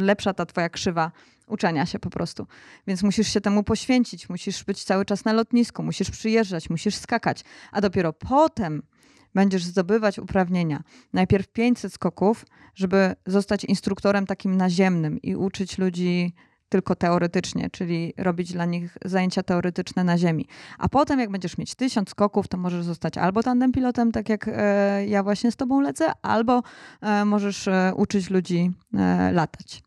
[0.00, 1.10] lepsza ta twoja krzywa
[1.50, 2.46] uczenia się po prostu.
[2.86, 7.44] Więc musisz się temu poświęcić, musisz być cały czas na lotnisku, musisz przyjeżdżać, musisz skakać,
[7.72, 8.82] a dopiero potem
[9.34, 10.82] będziesz zdobywać uprawnienia.
[11.12, 16.34] Najpierw 500 skoków, żeby zostać instruktorem takim naziemnym i uczyć ludzi
[16.70, 20.46] tylko teoretycznie, czyli robić dla nich zajęcia teoretyczne na ziemi.
[20.78, 24.48] A potem, jak będziesz mieć tysiąc skoków, to możesz zostać albo tandem pilotem, tak jak
[24.48, 26.62] e, ja właśnie z tobą lecę, albo
[27.00, 29.82] e, możesz e, uczyć ludzi e, latać.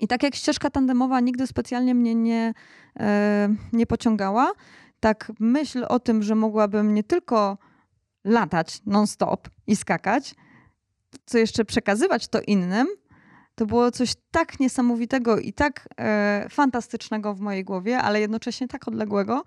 [0.00, 2.54] I tak jak ścieżka tandemowa nigdy specjalnie mnie nie,
[3.00, 4.52] e, nie pociągała,
[5.00, 7.58] tak myśl o tym, że mogłabym nie tylko
[8.24, 10.34] latać non-stop i skakać,
[11.26, 12.86] co jeszcze przekazywać to innym,
[13.54, 18.88] to było coś tak niesamowitego i tak e, fantastycznego w mojej głowie, ale jednocześnie tak
[18.88, 19.44] odległego,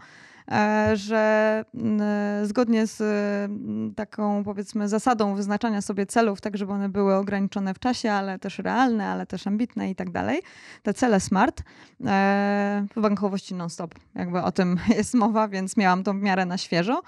[0.94, 7.16] że mm, zgodnie z mm, taką powiedzmy zasadą wyznaczania sobie celów, tak żeby one były
[7.16, 10.42] ograniczone w czasie, ale też realne, ale też ambitne i tak dalej,
[10.84, 11.64] te cele SMART
[12.06, 16.58] e, w bankowości non-stop, jakby o tym jest mowa, więc miałam to w miarę na
[16.58, 17.02] świeżo,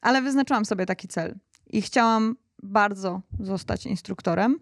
[0.00, 1.34] ale wyznaczyłam sobie taki cel
[1.66, 4.58] i chciałam bardzo zostać instruktorem.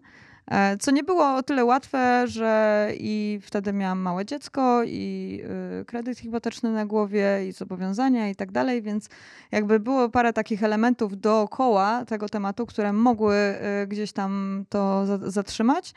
[0.51, 5.41] E, co nie było o tyle łatwe, że i wtedy miałam małe dziecko, i
[5.81, 9.09] y, kredyt hipoteczny na głowie, i zobowiązania, i tak dalej, więc
[9.51, 13.35] jakby było parę takich elementów dookoła tego tematu, które mogły
[13.83, 15.93] y, gdzieś tam to zatrzymać.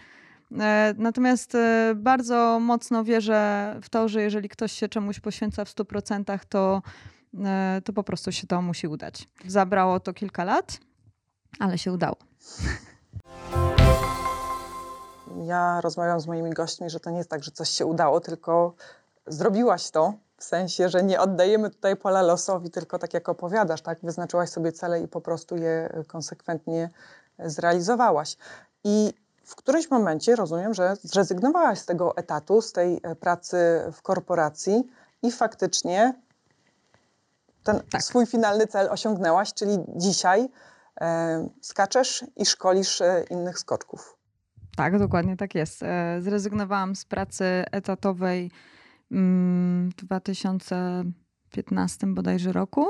[0.59, 5.69] E, natomiast y, bardzo mocno wierzę w to, że jeżeli ktoś się czemuś poświęca w
[5.69, 6.83] 100%, to,
[7.85, 9.29] to po prostu się to musi udać.
[9.47, 10.81] Zabrało to kilka lat,
[11.59, 12.17] ale się udało
[15.43, 18.75] ja rozmawiam z moimi gośćmi, że to nie jest tak, że coś się udało, tylko
[19.27, 23.99] zrobiłaś to, w sensie, że nie oddajemy tutaj pola losowi, tylko tak jak opowiadasz, tak,
[24.03, 26.91] wyznaczyłaś sobie cele i po prostu je konsekwentnie
[27.39, 28.37] zrealizowałaś.
[28.85, 29.15] I
[29.45, 33.57] w którymś momencie rozumiem, że zrezygnowałaś z tego etatu, z tej e, pracy
[33.93, 34.85] w korporacji
[35.23, 36.15] i faktycznie
[37.65, 38.03] ten tak.
[38.03, 40.49] swój finalny cel osiągnęłaś, czyli dzisiaj
[41.01, 44.20] e, skaczesz i szkolisz e, innych skoczków.
[44.77, 45.83] Tak, dokładnie tak jest.
[45.83, 48.51] E, zrezygnowałam z pracy etatowej
[49.11, 52.87] mm, w 2015 bodajże roku.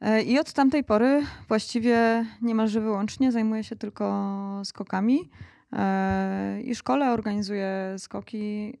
[0.00, 5.30] E, I od tamtej pory właściwie niemalże wyłącznie zajmuję się tylko skokami.
[5.72, 8.78] E, I szkole organizuję skoki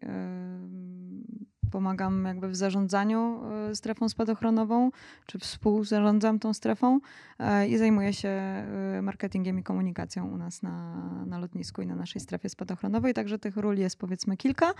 [1.72, 4.90] pomagam jakby w zarządzaniu e, strefą spadochronową,
[5.26, 7.00] czy współzarządzam tą strefą
[7.38, 10.94] e, i zajmuję się e, marketingiem i komunikacją u nas na,
[11.26, 14.74] na lotnisku i na naszej strefie spadochronowej, także tych ról jest powiedzmy kilka,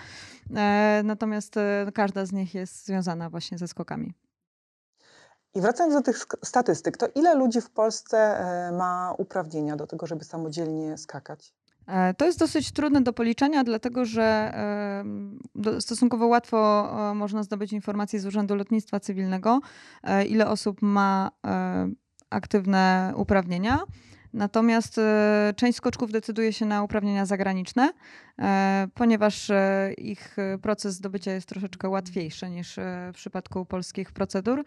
[1.05, 1.55] natomiast
[1.95, 4.15] każda z nich jest związana właśnie ze skokami.
[5.55, 8.41] I wracając do tych statystyk, to ile ludzi w Polsce
[8.73, 11.55] ma uprawnienia do tego, żeby samodzielnie skakać?
[11.87, 14.55] E, to jest dosyć trudne do policzenia, dlatego że
[15.81, 19.61] stosunkowo łatwo e, można zdobyć informacje z Urzędu Lotnictwa Cywilnego,
[20.03, 21.31] e, ile osób ma
[22.31, 23.79] aktywne uprawnienia.
[24.33, 25.01] Natomiast
[25.57, 27.93] część skoczków decyduje się na uprawnienia zagraniczne,
[28.95, 32.77] ponieważ e, ich e, proces zdobycia jest troszeczkę łatwiejszy niż
[33.13, 34.65] w przypadku polskich procedur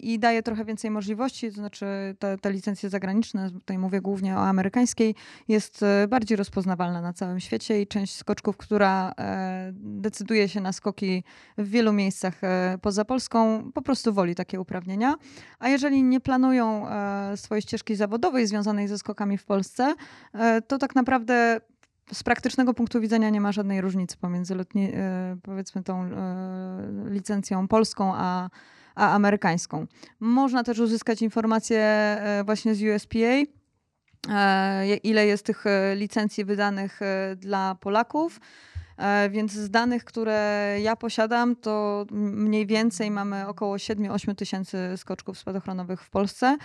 [0.00, 1.86] i daje trochę więcej możliwości, to znaczy
[2.18, 5.14] te, te licencje zagraniczne, tutaj mówię głównie o amerykańskiej,
[5.48, 9.12] jest bardziej rozpoznawalna na całym świecie i część skoczków, która
[9.74, 11.24] decyduje się na skoki
[11.58, 12.40] w wielu miejscach
[12.82, 15.14] poza Polską, po prostu woli takie uprawnienia.
[15.58, 16.86] A jeżeli nie planują
[17.36, 19.94] swojej ścieżki zawodowej związanej ze skokami w Polsce,
[20.66, 21.60] to tak naprawdę
[22.12, 26.10] z praktycznego punktu widzenia nie ma żadnej różnicy pomiędzy lotni, e, powiedzmy tą e,
[27.10, 28.50] licencją polską a,
[28.94, 29.86] a amerykańską.
[30.20, 33.54] Można też uzyskać informacje e, właśnie z USPA,
[35.02, 35.64] ile jest tych
[35.94, 37.00] licencji wydanych
[37.36, 38.40] dla Polaków.
[39.30, 46.02] Więc z danych, które ja posiadam, to mniej więcej mamy około 7-8 tysięcy skoczków spadochronowych
[46.02, 46.56] w Polsce.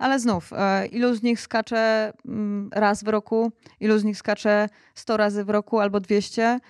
[0.00, 4.68] Ale znów, e, ilu z nich skacze mm, raz w roku, ilu z nich skacze
[4.94, 6.60] 100 razy w roku albo 200, e,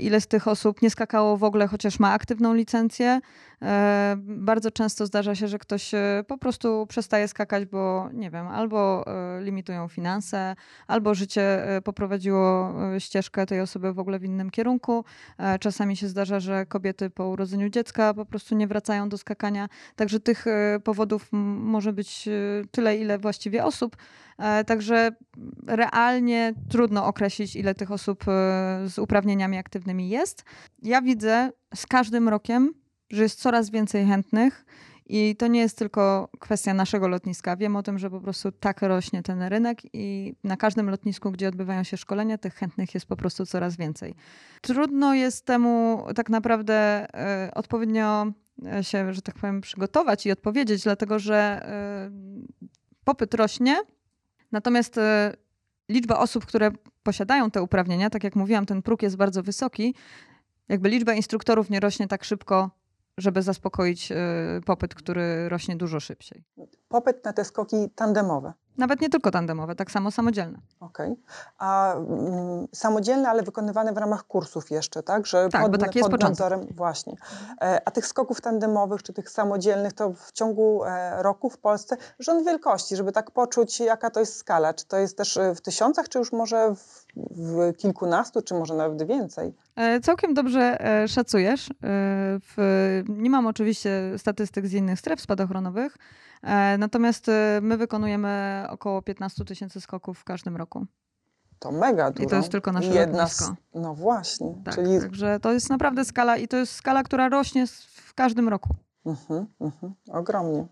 [0.00, 3.20] ile z tych osób nie skakało w ogóle, chociaż ma aktywną licencję.
[3.62, 5.90] E, bardzo często zdarza się, że ktoś
[6.26, 9.04] po prostu przestaje skakać, bo nie wiem, albo
[9.40, 15.04] limitują finanse, albo życie poprowadziło ścieżkę tej osoby w ogóle w innym kierunku.
[15.60, 19.68] Czasami się zdarza, że kobiety po urodzeniu dziecka po prostu nie wracają do skakania.
[19.96, 20.44] Także tych
[20.84, 22.28] powodów może być
[22.70, 23.96] tyle, ile właściwie osób.
[24.38, 25.10] E, także
[25.66, 28.32] realnie trudno określić, ile tych osób e,
[28.88, 30.44] z uprawnieniami aktywnymi jest.
[30.82, 32.74] Ja widzę z każdym rokiem,
[33.10, 34.64] że jest coraz więcej chętnych.
[35.10, 37.56] I to nie jest tylko kwestia naszego lotniska.
[37.56, 41.48] Wiem o tym, że po prostu tak rośnie ten rynek i na każdym lotnisku, gdzie
[41.48, 44.14] odbywają się szkolenia, tych chętnych jest po prostu coraz więcej.
[44.60, 46.74] Trudno jest temu tak naprawdę
[47.14, 48.32] e, odpowiednio
[48.82, 51.66] się, że tak powiem, przygotować i odpowiedzieć, dlatego że
[52.06, 52.68] y,
[53.04, 53.76] popyt rośnie,
[54.52, 55.00] natomiast y,
[55.88, 56.70] liczba osób, które
[57.02, 59.94] posiadają te uprawnienia, tak jak mówiłam, ten próg jest bardzo wysoki,
[60.68, 62.70] jakby liczba instruktorów nie rośnie tak szybko,
[63.18, 64.14] żeby zaspokoić y,
[64.66, 66.44] popyt, który rośnie dużo szybciej.
[66.88, 68.52] Popyt na te skoki tandemowe.
[68.78, 70.58] Nawet nie tylko tandemowe, tak samo samodzielne.
[70.80, 71.12] Okej.
[71.12, 71.24] Okay.
[71.58, 75.26] A mm, samodzielne, ale wykonywane w ramach kursów jeszcze, tak?
[75.26, 76.66] Że tak, pod, bo taki jest pod nadzorem.
[76.70, 77.16] Właśnie.
[77.60, 81.96] E, a tych skoków tandemowych, czy tych samodzielnych, to w ciągu e, roku w Polsce
[82.18, 84.74] rząd wielkości, żeby tak poczuć, jaka to jest skala.
[84.74, 88.74] Czy to jest też e, w tysiącach, czy już może w, w kilkunastu, czy może
[88.74, 89.54] nawet więcej?
[89.78, 91.70] E, całkiem dobrze e, szacujesz.
[91.70, 91.74] E,
[92.40, 95.96] w, nie mam oczywiście statystyk z innych stref spadochronowych,
[96.78, 97.26] natomiast
[97.62, 100.86] my wykonujemy około 15 tysięcy skoków w każdym roku.
[101.58, 102.26] To mega dużo.
[102.26, 103.54] I to jest tylko nasze Jedna lotnisko.
[103.74, 104.54] No właśnie.
[104.64, 105.00] Tak, czyli...
[105.00, 107.66] Także to jest naprawdę skala i to jest skala, która rośnie
[108.06, 108.74] w każdym roku.
[109.06, 110.66] Mhm, mhm, ogromnie.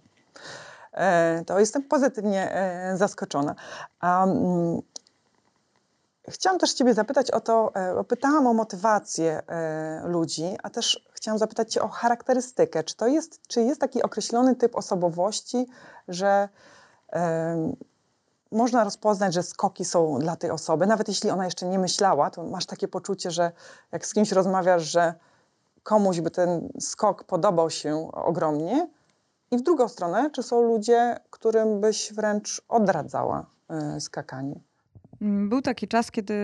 [0.93, 3.55] E, to jestem pozytywnie e, zaskoczona.
[4.03, 4.83] Um,
[6.29, 11.39] chciałam też Ciebie zapytać o to, e, pytałam o motywację e, ludzi, a też chciałam
[11.39, 12.85] zapytać Cię o charakterystykę.
[12.85, 15.67] Czy to jest, czy jest taki określony typ osobowości,
[16.09, 16.49] że
[18.53, 22.45] można rozpoznać, że skoki są dla tej osoby, nawet jeśli ona jeszcze nie myślała, to
[22.45, 23.53] masz takie poczucie, że
[23.93, 25.15] jak z kimś rozmawiasz, że
[25.83, 28.89] komuś by ten skok podobał się ogromnie.
[29.51, 33.47] I w drugą stronę, czy są ludzie, którym byś wręcz odradzała
[33.97, 34.61] y, skakanie?
[35.21, 36.35] Był taki czas, kiedy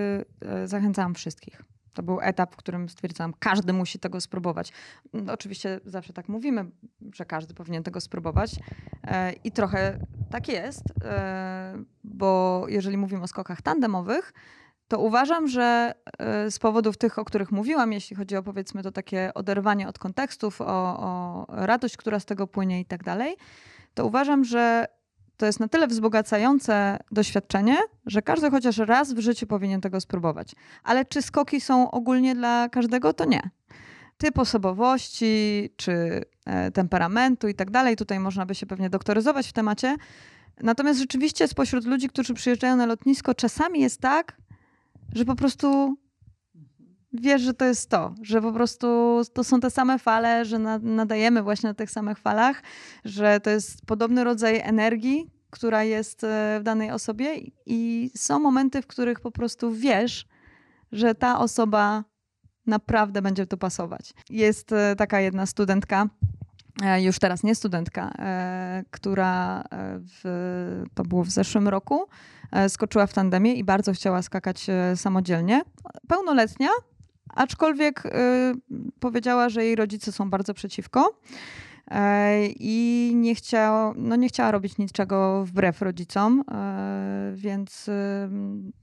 [0.40, 1.62] e, zachęcałam wszystkich.
[1.94, 4.72] To był etap, w którym stwierdzałam, każdy musi tego spróbować.
[5.12, 6.70] No, oczywiście zawsze tak mówimy,
[7.14, 8.56] że każdy powinien tego spróbować.
[9.04, 9.98] E, I trochę
[10.30, 14.32] tak jest, e, bo jeżeli mówimy o skokach tandemowych,
[14.88, 18.92] to uważam, że e, z powodów tych, o których mówiłam, jeśli chodzi o powiedzmy to
[18.92, 20.64] takie oderwanie od kontekstów, o,
[20.98, 23.36] o radość, która z tego płynie i tak dalej,
[23.94, 24.86] to uważam, że
[25.42, 27.76] to jest na tyle wzbogacające doświadczenie,
[28.06, 30.54] że każdy chociaż raz w życiu powinien tego spróbować.
[30.84, 33.50] Ale czy skoki są ogólnie dla każdego, to nie.
[34.18, 39.52] Typ osobowości, czy e, temperamentu i tak dalej, tutaj można by się pewnie doktoryzować w
[39.52, 39.96] temacie.
[40.60, 44.36] Natomiast rzeczywiście spośród ludzi, którzy przyjeżdżają na lotnisko, czasami jest tak,
[45.14, 45.96] że po prostu
[47.12, 51.42] wiesz, że to jest to, że po prostu to są te same fale, że nadajemy
[51.42, 52.62] właśnie na tych samych falach,
[53.04, 57.34] że to jest podobny rodzaj energii, która jest e, w danej osobie
[57.66, 60.26] i są momenty, w których po prostu wiesz,
[60.92, 62.04] że ta osoba
[62.66, 64.14] naprawdę będzie tu pasować.
[64.30, 66.06] Jest e, taka jedna studentka,
[66.82, 68.12] e, już teraz nie studentka,
[68.90, 69.64] która
[70.22, 72.06] w, to było w zeszłym roku,
[72.68, 75.62] skoczyła w tandemie i bardzo chciała skakać samodzielnie.
[76.08, 76.68] Pełnoletnia,
[77.28, 78.02] aczkolwiek
[79.00, 81.20] powiedziała, że jej rodzice są bardzo przeciwko.
[81.90, 87.90] E, i nie chciała, no nie chciała robić niczego wbrew rodzicom, e, więc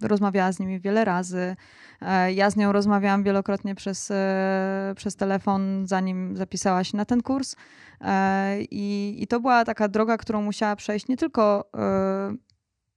[0.02, 1.56] rozmawiała z nimi wiele razy.
[2.02, 4.12] E, ja z nią rozmawiałam wielokrotnie przez,
[4.96, 7.56] przez telefon, zanim zapisała się na ten kurs.
[8.72, 11.72] I, I to była taka droga, którą musiała przejść nie tylko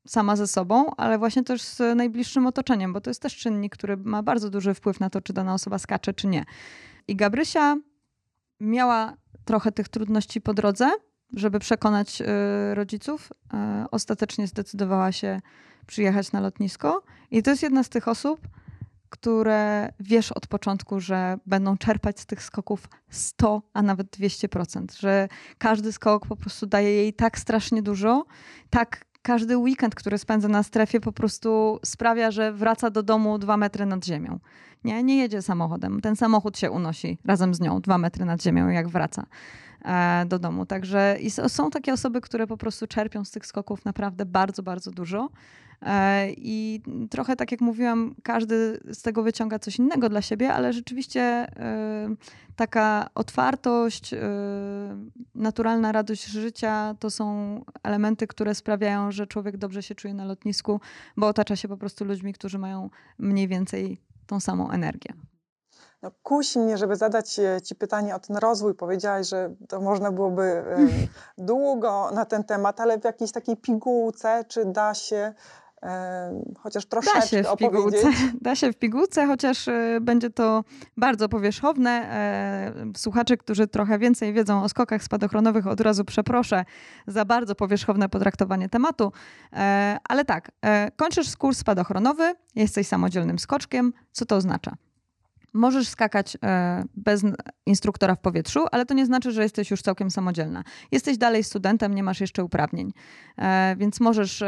[0.06, 3.96] sama ze sobą, ale właśnie też z najbliższym otoczeniem, bo to jest też czynnik, który
[3.96, 6.44] ma bardzo duży wpływ na to, czy dana osoba skacze, czy nie.
[7.08, 7.76] I Gabrysia
[8.62, 10.90] miała trochę tych trudności po drodze,
[11.33, 13.33] żeby przekonać y, rodziców.
[13.33, 15.40] Y, ostatecznie zdecydowała się
[15.87, 17.03] przyjechać na lotnisko.
[17.31, 18.40] I to jest jedna z tych osób,
[19.09, 25.29] które wiesz od początku, że będą czerpać z tych skoków 100, a nawet 200%, że
[25.58, 28.25] każdy skok po prostu daje jej tak strasznie dużo,
[28.71, 33.56] tak każdy weekend, który spędza na strefie, po prostu sprawia, że wraca do domu dwa
[33.56, 34.38] metry nad ziemią.
[34.85, 36.00] Nie, nie jedzie samochodem.
[36.00, 39.27] Ten samochód się unosi razem z nią dwa metry nad ziemią, jak wraca
[39.85, 40.66] e, do domu.
[40.66, 41.18] Także
[41.48, 45.29] są takie osoby, które po prostu czerpią z tych skoków naprawdę bardzo, bardzo dużo.
[45.83, 50.72] E, I trochę tak jak mówiłam, każdy z tego wyciąga coś innego dla siebie, ale
[50.72, 51.46] rzeczywiście e,
[52.56, 54.14] taka otwartość,
[55.35, 60.80] naturalna radość życia to są elementy, które sprawiają, że człowiek dobrze się czuje na lotnisku,
[61.16, 65.14] bo otacza się po prostu ludźmi, którzy mają mniej więcej tą samą energię.
[66.02, 68.74] No, kusi mnie, żeby zadać Ci pytanie o ten rozwój.
[68.74, 70.64] Powiedziałaś, że to można byłoby
[71.38, 75.35] długo na ten temat, ale w jakiejś takiej pigułce, czy da się
[76.58, 78.10] chociaż troszeczkę da się w pigułce,
[78.40, 80.64] Da się w pigułce, chociaż e, będzie to
[80.96, 81.90] bardzo powierzchowne.
[81.90, 86.64] E, słuchacze, którzy trochę więcej wiedzą o skokach spadochronowych, od razu przeproszę
[87.06, 89.12] za bardzo powierzchowne potraktowanie tematu.
[89.52, 90.50] E, ale tak,
[90.96, 93.92] kończysz kurs spadochronowy, jesteś samodzielnym skoczkiem.
[94.12, 94.76] Co to oznacza?
[95.54, 96.37] Możesz skakać
[96.94, 97.22] bez
[97.66, 100.64] instruktora w powietrzu, ale to nie znaczy, że jesteś już całkiem samodzielna.
[100.92, 102.92] Jesteś dalej studentem, nie masz jeszcze uprawnień,
[103.76, 104.42] więc możesz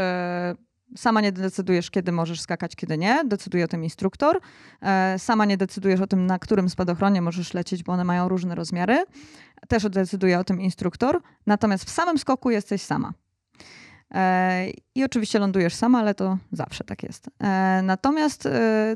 [0.96, 3.24] Sama nie decydujesz, kiedy możesz skakać, kiedy nie.
[3.24, 4.40] Decyduje o tym instruktor.
[4.82, 8.54] E, sama nie decydujesz o tym, na którym spadochronie możesz lecieć, bo one mają różne
[8.54, 9.04] rozmiary.
[9.68, 11.22] Też decyduje o tym instruktor.
[11.46, 13.12] Natomiast w samym skoku jesteś sama.
[14.14, 17.30] E, I oczywiście lądujesz sama, ale to zawsze tak jest.
[17.40, 18.48] E, natomiast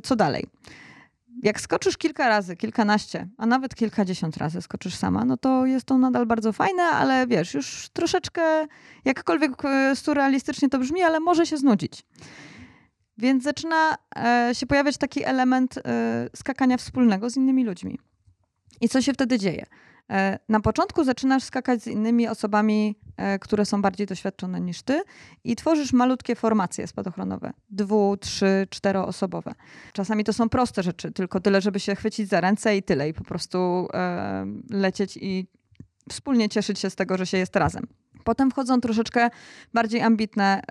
[0.03, 0.46] co dalej?
[1.43, 5.99] Jak skoczysz kilka razy, kilkanaście, a nawet kilkadziesiąt razy skoczysz sama, no to jest to
[5.99, 8.66] nadal bardzo fajne, ale wiesz, już troszeczkę,
[9.05, 12.05] jakkolwiek e, surrealistycznie to brzmi, ale może się znudzić.
[13.18, 15.82] Więc zaczyna e, się pojawiać taki element e,
[16.36, 17.99] skakania wspólnego z innymi ludźmi.
[18.80, 19.66] I co się wtedy dzieje?
[20.49, 22.99] Na początku zaczynasz skakać z innymi osobami,
[23.41, 25.03] które są bardziej doświadczone niż ty
[25.45, 27.53] i tworzysz malutkie formacje spadochronowe.
[27.71, 29.55] Dwu, trzy, czteroosobowe.
[29.93, 33.09] Czasami to są proste rzeczy, tylko tyle, żeby się chwycić za ręce i tyle.
[33.09, 35.47] I po prostu e, lecieć i
[36.09, 37.87] wspólnie cieszyć się z tego, że się jest razem.
[38.25, 39.31] Potem wchodzą troszeczkę
[39.75, 40.62] bardziej ambitne,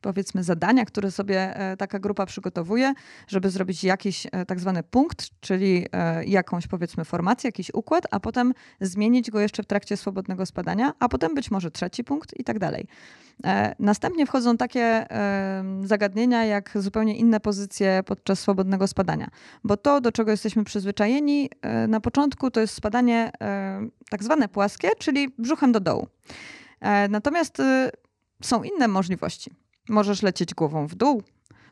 [0.00, 2.94] powiedzmy, zadania, które sobie e, taka grupa przygotowuje,
[3.28, 8.20] żeby zrobić jakiś e, tak zwany punkt, czyli e, jakąś, powiedzmy, formację, jakiś układ, a
[8.20, 12.44] potem zmienić go jeszcze w trakcie swobodnego spadania, a potem być może trzeci punkt i
[12.44, 12.86] tak dalej.
[13.78, 15.06] Następnie wchodzą takie
[15.84, 19.30] zagadnienia, jak zupełnie inne pozycje podczas swobodnego spadania,
[19.64, 21.50] bo to, do czego jesteśmy przyzwyczajeni
[21.88, 23.32] na początku, to jest spadanie
[24.10, 26.07] tak zwane płaskie, czyli brzuchem do dołu.
[26.80, 27.90] E, natomiast y,
[28.42, 29.50] są inne możliwości.
[29.88, 31.22] Możesz lecieć głową w dół,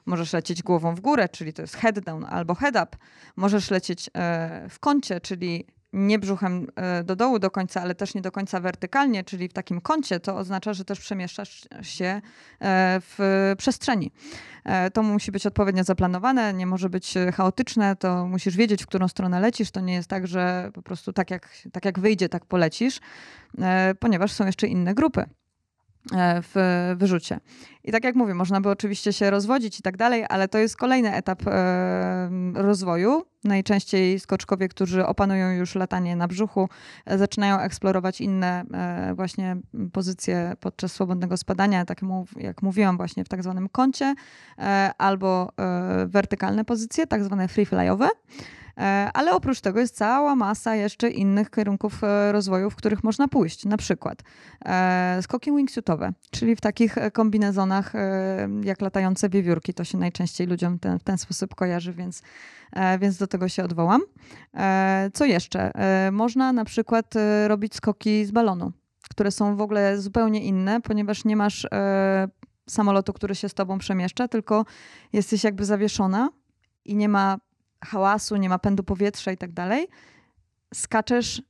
[0.06, 2.98] możesz lecieć głową w górę, czyli to jest head down albo head up.
[3.36, 5.66] Możesz lecieć e, w kącie, czyli
[5.96, 9.52] nie brzuchem e, do dołu do końca, ale też nie do końca wertykalnie, czyli w
[9.52, 12.20] takim kącie, to oznacza, że też przemieszczasz się
[13.00, 14.12] w przestrzeni.
[14.92, 19.40] To musi być odpowiednio zaplanowane, nie może być chaotyczne, to musisz wiedzieć, w którą stronę
[19.40, 19.70] lecisz.
[19.70, 23.00] To nie jest tak, że po prostu tak jak, tak jak wyjdzie, tak polecisz.
[23.58, 25.28] E, ponieważ są jeszcze inne grupy e,
[26.14, 26.54] w
[26.96, 27.40] wyrzucie.
[27.84, 30.76] I tak jak mówię, można by oczywiście się rozwodzić i tak dalej, ale to jest
[30.76, 33.22] kolejny etap e, rozwoju.
[33.44, 36.68] Najczęściej skoczkowie, którzy opanują już latanie na brzuchu,
[37.06, 38.64] zaczynają eksplorować inne
[39.14, 39.56] właśnie
[39.92, 42.00] pozycje podczas swobodnego spadania, tak
[42.36, 44.14] jak mówiłam właśnie w tak zwanym kącie,
[44.98, 45.52] albo
[46.06, 48.08] wertykalne pozycje, tak zwane free flyowe.
[48.78, 53.28] E, ale oprócz tego jest cała masa jeszcze innych kierunków e, rozwoju, w których można
[53.28, 53.64] pójść.
[53.64, 54.22] Na przykład
[54.64, 57.92] e, skoki wingsuitowe, czyli w takich kombinezonach
[58.62, 59.74] jak latające wiewiórki.
[59.74, 62.22] To się najczęściej ludziom ten, w ten sposób kojarzy, więc,
[63.00, 64.00] więc do tego się odwołam.
[65.14, 65.72] Co jeszcze?
[66.12, 67.14] Można na przykład
[67.46, 68.72] robić skoki z balonu,
[69.10, 71.66] które są w ogóle zupełnie inne, ponieważ nie masz
[72.68, 74.64] samolotu, który się z tobą przemieszcza, tylko
[75.12, 76.30] jesteś jakby zawieszona
[76.84, 77.38] i nie ma
[77.86, 79.88] hałasu, nie ma pędu powietrza i tak dalej,
[80.74, 81.42] skaczesz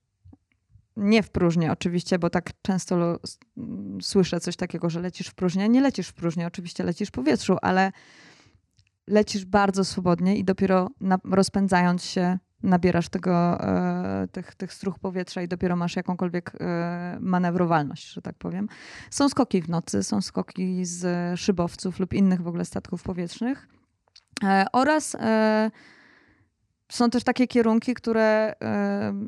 [0.96, 3.18] nie w próżnię oczywiście, bo tak często
[4.02, 5.68] słyszę coś takiego, że lecisz w próżnię.
[5.68, 7.92] Nie lecisz w próżnię, oczywiście lecisz w powietrzu, ale
[9.06, 15.42] lecisz bardzo swobodnie i dopiero na, rozpędzając się nabierasz tego, e, tych, tych struch powietrza
[15.42, 18.68] i dopiero masz jakąkolwiek e, manewrowalność, że tak powiem.
[19.10, 23.68] Są skoki w nocy, są skoki z szybowców lub innych w ogóle statków powietrznych
[24.44, 25.70] e, oraz e,
[26.88, 28.54] są też takie kierunki, które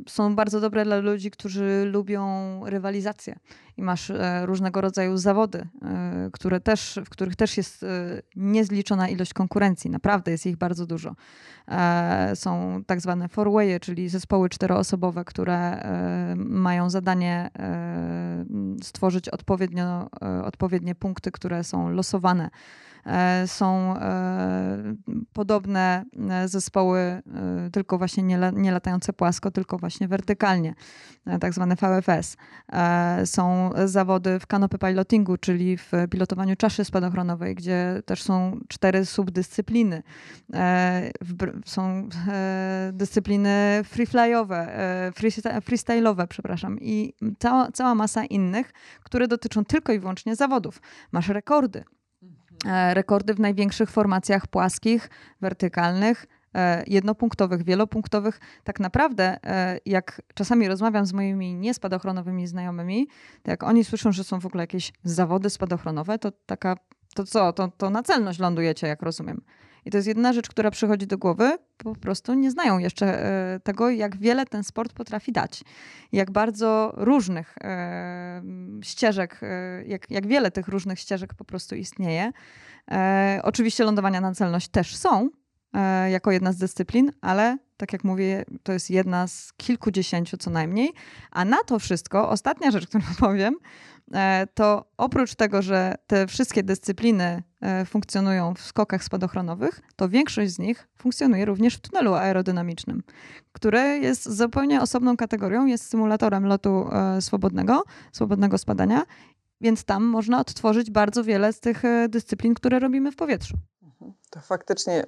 [0.07, 2.25] y, są bardzo dobre dla ludzi, którzy lubią
[2.65, 3.39] rywalizację
[3.77, 5.69] i masz y, różnego rodzaju zawody
[6.33, 7.85] które też, w których też jest
[8.37, 9.91] niezliczona ilość konkurencji.
[9.91, 11.15] Naprawdę jest ich bardzo dużo.
[12.35, 15.85] Są tak zwane fourwaye, czyli zespoły czteroosobowe, które
[16.37, 17.51] mają zadanie
[18.83, 20.11] stworzyć odpowiednio,
[20.45, 22.51] odpowiednie punkty, które są losowane
[23.47, 24.95] są e,
[25.33, 27.23] podobne e, zespoły,
[27.73, 30.75] tylko właśnie nie, nie latające płasko, tylko właśnie wertykalnie,
[31.41, 32.37] tak zwane VFS.
[33.25, 40.03] Są zawody w canopy pilotingu, czyli w pilotowaniu czaszy spadochronowej, gdzie też są cztery subdyscypliny.
[41.65, 42.09] Są
[42.93, 44.79] dyscypliny freeflyowe,
[45.61, 50.81] freestyle'owe, przepraszam, i cała, cała masa innych, które dotyczą tylko i wyłącznie zawodów.
[51.13, 51.85] Masz rekordy.
[52.67, 58.41] E, rekordy w największych formacjach płaskich, wertykalnych, e, jednopunktowych, wielopunktowych.
[58.65, 63.09] Tak naprawdę, e, jak czasami rozmawiam z moimi niespadochronowymi znajomymi,
[63.43, 66.77] to jak oni słyszą, że są w ogóle jakieś zawody spadochronowe, to taka,
[67.15, 69.41] to co, to, to na celność lądujecie, jak rozumiem.
[69.85, 71.59] I to jest jedna rzecz, która przychodzi do głowy.
[71.76, 75.64] Po prostu nie znają jeszcze e, tego, jak wiele ten sport potrafi dać.
[76.12, 78.43] Jak bardzo różnych e,
[78.83, 82.33] ścieżek, e, jak, jak wiele tych różnych ścieżek po prostu istnieje.
[83.43, 85.29] Oczywiście lądowania na celność też są,
[86.11, 90.93] jako jedna z dyscyplin, ale tak jak mówię, to jest jedna z kilkudziesięciu co najmniej.
[91.31, 93.55] A na to wszystko, ostatnia rzecz, którą powiem,
[94.55, 100.59] to oprócz tego, że te wszystkie dyscypliny e, funkcjonują w skokach spadochronowych, to większość z
[100.59, 103.03] nich funkcjonuje również w tunelu aerodynamicznym,
[103.53, 107.83] który jest zupełnie osobną kategorią, jest symulatorem lotu e, swobodnego,
[108.13, 109.03] swobodnego spadania,
[109.61, 113.57] więc tam można odtworzyć bardzo wiele z tych dyscyplin, które robimy w powietrzu.
[113.83, 114.13] Mhm.
[114.31, 115.05] To faktycznie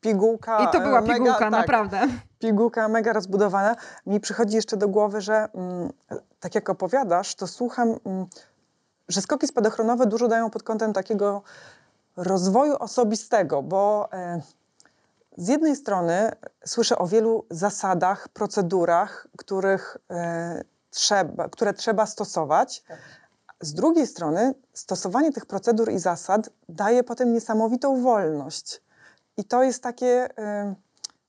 [0.00, 0.64] pigułka.
[0.64, 2.00] I to była mega, pigułka, tak, naprawdę.
[2.38, 3.76] Pigułka mega rozbudowana.
[4.06, 5.90] Mi przychodzi jeszcze do głowy, że mm,
[6.42, 8.26] tak jak opowiadasz, to słucham, mm,
[9.08, 11.42] że skoki spadochronowe dużo dają pod kątem takiego
[12.16, 14.40] rozwoju osobistego, bo e,
[15.36, 16.32] z jednej strony
[16.66, 22.84] słyszę o wielu zasadach, procedurach, których, e, trzeba, które trzeba stosować.
[23.60, 28.82] Z drugiej strony stosowanie tych procedur i zasad daje potem niesamowitą wolność.
[29.36, 30.74] I to jest takie y,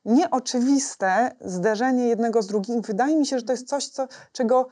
[0.06, 2.82] nieoczywiste zderzenie jednego z drugim.
[2.82, 4.70] Wydaje mi się, że to jest coś, co, czego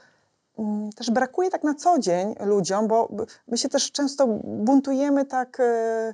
[0.95, 3.10] też brakuje tak na co dzień ludziom, bo
[3.47, 6.14] my się też często buntujemy tak, y,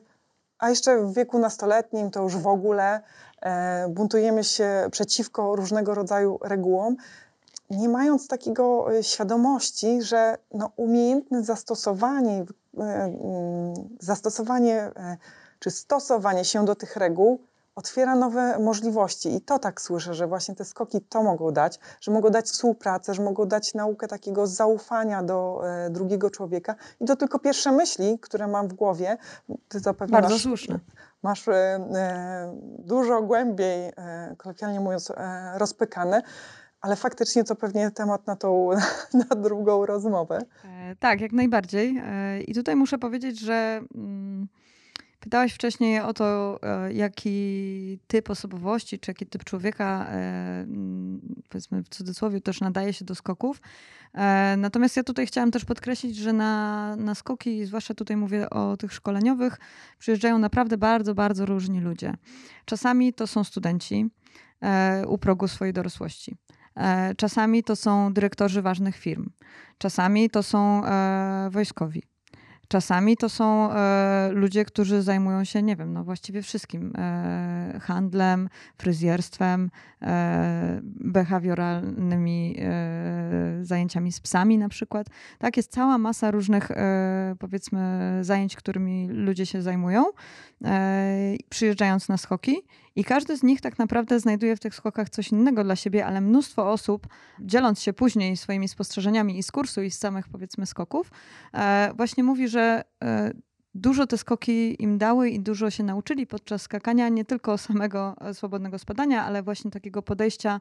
[0.59, 3.01] a jeszcze w wieku nastoletnim to już w ogóle
[3.41, 6.95] e, buntujemy się przeciwko różnego rodzaju regułom,
[7.69, 12.45] nie mając takiego e, świadomości, że no, umiejętne zastosowanie,
[12.77, 14.91] e, mm, zastosowanie
[15.59, 17.39] czy stosowanie się do tych reguł
[17.77, 19.35] otwiera nowe możliwości.
[19.35, 23.13] I to tak słyszę, że właśnie te skoki to mogą dać, że mogą dać współpracę,
[23.13, 26.75] że mogą dać naukę takiego zaufania do e, drugiego człowieka.
[26.99, 29.17] I to tylko pierwsze myśli, które mam w głowie.
[29.67, 30.79] Ty zapewne Bardzo masz, słuszne.
[31.23, 36.21] Masz e, e dużo głębiej, e, kolokwialnie mówiąc, e, rozpykane
[36.81, 38.69] ale faktycznie to pewnie temat na tą
[39.29, 40.39] na drugą rozmowę.
[40.65, 42.01] E, tak, jak najbardziej.
[42.47, 44.47] I tutaj muszę powiedzieć, że mm,
[45.27, 50.13] Pytałaś wcześniej o to, e, jaki typ osobowości, czy jaki typ człowieka, e,
[50.61, 53.61] mm, powiedzmy w cudzysłowie, też nadaje się do skoków.
[54.13, 58.77] E, natomiast ja tutaj chciałam też podkreślić, że na, na skoki, zwłaszcza tutaj mówię o
[58.77, 59.57] tych szkoleniowych,
[59.99, 62.13] przyjeżdżają naprawdę bardzo, bardzo różni ludzie.
[62.65, 64.09] Czasami to są studenci
[65.07, 66.35] u progu swojej dorosłości.
[67.17, 69.29] Czasami to są dyrektorzy ważnych firm.
[69.77, 70.81] Czasami to są
[71.49, 72.03] wojskowi.
[72.67, 76.93] Czasami to są e, ludzie, którzy zajmują się, nie wiem, no właściwie wszystkim.
[76.97, 85.07] E, handlem, fryzjerstwem, e, behawioralnymi e, zajęciami z psami na przykład.
[85.39, 90.05] Tak, jest cała masa różnych, e, powiedzmy, zajęć, którymi ludzie się zajmują,
[90.65, 92.61] e, przyjeżdżając na skoki.
[92.97, 96.21] I każdy z nich tak naprawdę znajduje w tych skokach coś innego dla siebie, ale
[96.21, 97.07] mnóstwo osób,
[97.39, 101.11] dzieląc się później swoimi spostrzeżeniami i z kursu, i z samych powiedzmy skoków,
[101.95, 102.83] właśnie mówi, że
[103.77, 108.33] dużo te skoki im dały i dużo się nauczyli podczas skakania, nie tylko samego e,
[108.33, 110.59] swobodnego spadania, ale właśnie takiego podejścia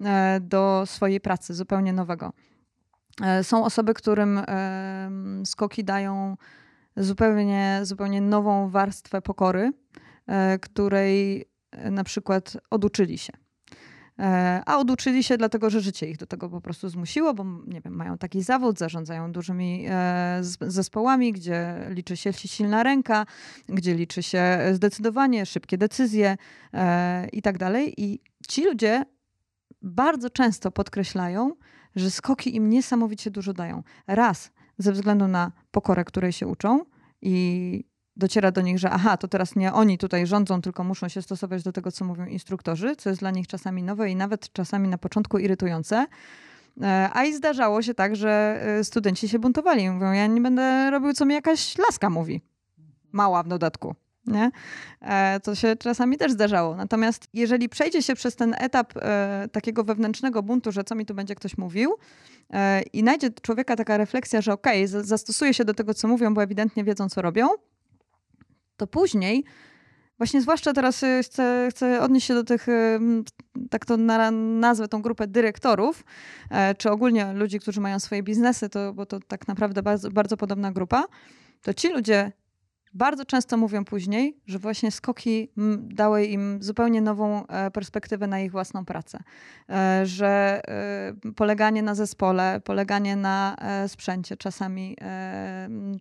[0.00, 2.32] e, do swojej pracy, zupełnie nowego.
[3.22, 4.40] E, są osoby, którym
[5.44, 6.36] skoki dają
[6.96, 9.72] zupełnie, zupełnie nową warstwę pokory,
[10.60, 11.48] której
[11.90, 13.32] na przykład oduczyli się.
[14.18, 17.80] E, a oduczyli się dlatego, że życie ich do tego po prostu zmusiło, bo nie
[17.80, 23.26] wiem, mają taki zawód, zarządzają dużymi e, zespołami, gdzie liczy się silna ręka,
[23.68, 26.36] gdzie liczy się zdecydowanie, szybkie decyzje
[26.74, 27.94] e, i tak dalej.
[27.96, 29.04] I ci ludzie
[29.82, 31.52] bardzo często podkreślają,
[31.96, 33.82] że skoki im niesamowicie dużo dają.
[34.06, 36.84] Raz ze względu na pokorę, której się uczą,
[37.22, 37.84] i
[38.18, 41.62] dociera do nich, że aha, to teraz nie oni tutaj rządzą, tylko muszą się stosować
[41.62, 44.98] do tego, co mówią instruktorzy, co jest dla nich czasami nowe i nawet czasami na
[44.98, 46.06] początku irytujące.
[46.82, 49.90] E, a i zdarzało się tak, że e, studenci się buntowali.
[49.90, 52.40] Mówią, ja nie będę robił, co mi jakaś laska mówi.
[53.12, 53.94] Mała w dodatku.
[54.26, 54.50] Nie?
[55.00, 56.76] E, to się czasami też zdarzało.
[56.76, 58.92] Natomiast jeżeli przejdzie się przez ten etap
[59.52, 61.96] takiego wewnętrznego buntu, że co mi tu będzie ktoś mówił,
[62.92, 66.42] i najdzie człowieka taka refleksja, że okej, okay, zastosuje się do tego, co mówią, bo
[66.42, 67.48] ewidentnie wiedzą, co robią,
[68.78, 69.44] to później,
[70.18, 73.00] właśnie zwłaszcza teraz y, chcę, chcę odnieść się do tych, y,
[73.70, 76.04] tak to na, nazwę tą grupę dyrektorów,
[76.50, 80.36] e, czy ogólnie ludzi, którzy mają swoje biznesy, to, bo to tak naprawdę bardzo, bardzo
[80.36, 81.04] podobna grupa,
[81.62, 82.32] to ci ludzie
[82.98, 88.52] bardzo często mówią później, że właśnie skoki dały im zupełnie nową e, perspektywę na ich
[88.52, 89.18] własną pracę.
[89.68, 94.96] E, że e, poleganie na zespole, poleganie na sprzęcie czasami,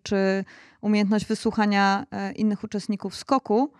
[0.04, 0.45] czy
[0.82, 3.72] umiejętność wysłuchania innych uczestników skoku,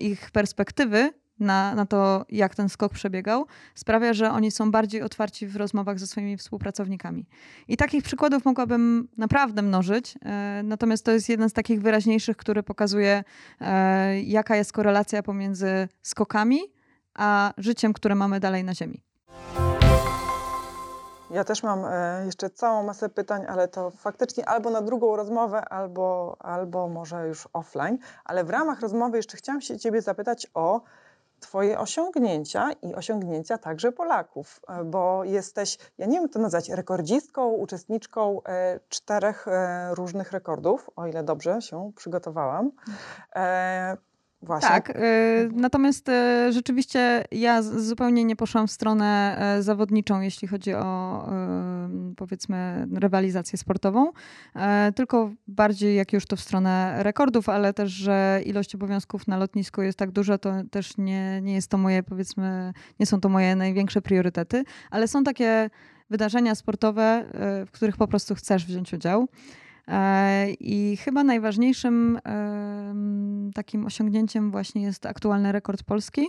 [0.00, 5.46] ich perspektywy na, na to, jak ten skok przebiegał, sprawia, że oni są bardziej otwarci
[5.46, 7.26] w rozmowach ze swoimi współpracownikami.
[7.68, 12.62] I takich przykładów mogłabym naprawdę mnożyć, e, natomiast to jest jeden z takich wyraźniejszych, który
[12.62, 13.24] pokazuje,
[13.60, 16.60] e, jaka jest korelacja pomiędzy skokami
[17.14, 19.02] a życiem, które mamy dalej na Ziemi.
[21.30, 25.68] Ja też mam e, jeszcze całą masę pytań, ale to faktycznie albo na drugą rozmowę,
[25.68, 27.98] albo, albo może już offline.
[28.24, 30.80] Ale w ramach rozmowy jeszcze chciałam się Ciebie zapytać o
[31.40, 37.48] Twoje osiągnięcia i osiągnięcia także Polaków, e, bo jesteś, ja nie wiem to nazwać, rekordzistką,
[37.48, 42.70] uczestniczką e, czterech e, różnych rekordów, o ile dobrze się przygotowałam.
[44.42, 44.68] Właśnie.
[44.68, 50.74] Tak, y, natomiast y, rzeczywiście ja zupełnie nie poszłam w stronę y, zawodniczą, jeśli chodzi
[50.74, 51.10] o
[52.16, 54.12] powiedzmy rywalizację sportową,
[54.94, 59.82] tylko bardziej jak już to w stronę rekordów, ale też, że ilość obowiązków na lotnisku
[59.82, 63.56] jest tak duża, to też nie, nie jest to moje powiedzmy, nie są to moje
[63.56, 65.70] największe priorytety, ale są takie
[66.10, 67.24] wydarzenia sportowe,
[67.66, 69.28] w których po prostu chcesz wziąć udział.
[69.90, 72.18] E, I chyba najważniejszym
[73.54, 76.28] takim osiągnięciem właśnie jest aktualny rekord polski,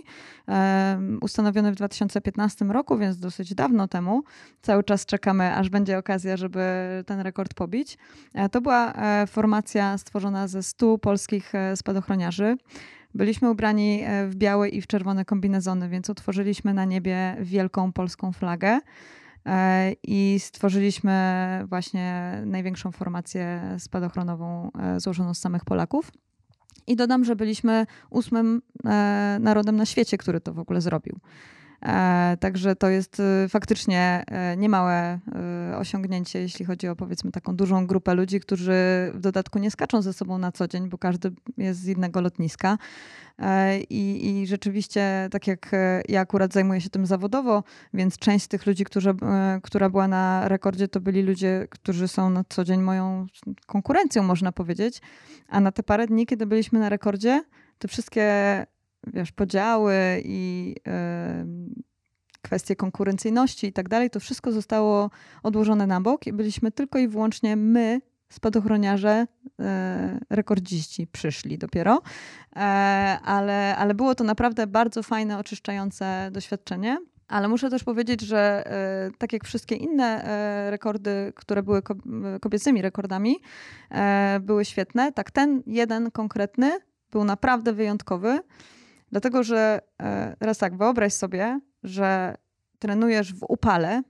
[1.20, 4.22] ustanowiony w 2015 roku, więc dosyć dawno temu.
[4.62, 6.62] Cały czas czekamy, aż będzie okazja, żeby
[7.06, 7.98] ten rekord pobić.
[8.34, 12.56] E, to była e, formacja stworzona ze 100 polskich spadochroniarzy.
[13.14, 18.80] Byliśmy ubrani w białe i w czerwone kombinezony, więc utworzyliśmy na niebie wielką polską flagę.
[19.46, 21.12] E, i stworzyliśmy
[21.68, 26.12] właśnie największą formację spadochronową e, złożoną z samych Polaków.
[26.86, 31.20] I dodam, że byliśmy ósmym e, narodem na świecie, który to w ogóle zrobił.
[32.40, 34.24] Także to jest faktycznie
[34.56, 35.18] niemałe
[35.76, 38.72] osiągnięcie, jeśli chodzi o powiedzmy taką dużą grupę ludzi, którzy
[39.14, 42.78] w dodatku nie skaczą ze sobą na co dzień, bo każdy jest z innego lotniska.
[43.38, 47.64] E, I, I, rzeczywiście, tak jak e, ja akurat zajmuję się tym zawodowo,
[47.94, 52.08] więc część z tych ludzi, którzy, e, która była na rekordzie, to byli ludzie, którzy
[52.08, 53.26] są na co dzień moją
[53.66, 55.00] konkurencją, można powiedzieć.
[55.48, 57.44] A na te parę dni, kiedy byliśmy na rekordzie,
[57.78, 58.26] te wszystkie
[59.06, 59.94] wiesz, podziały
[60.24, 60.74] i
[62.42, 65.10] kwestie konkurencyjności i tak dalej, to wszystko zostało
[65.42, 69.26] odłożone na bok i byliśmy tylko i wyłącznie my, spadochroniarze,
[69.60, 72.02] e, rekordziści przyszli dopiero,
[72.56, 72.58] e,
[73.24, 76.98] ale, ale było to naprawdę bardzo fajne, oczyszczające doświadczenie.
[77.28, 80.24] Ale muszę też powiedzieć, że e, tak jak wszystkie inne
[80.70, 81.82] rekordy, które były
[82.40, 83.36] kobiecymi rekordami,
[84.40, 86.78] były świetne, tak ten jeden konkretny
[87.10, 88.40] był naprawdę wyjątkowy,
[89.12, 89.80] dlatego że
[90.40, 92.34] raz tak, wyobraź sobie, że
[92.78, 94.02] trenujesz w upale,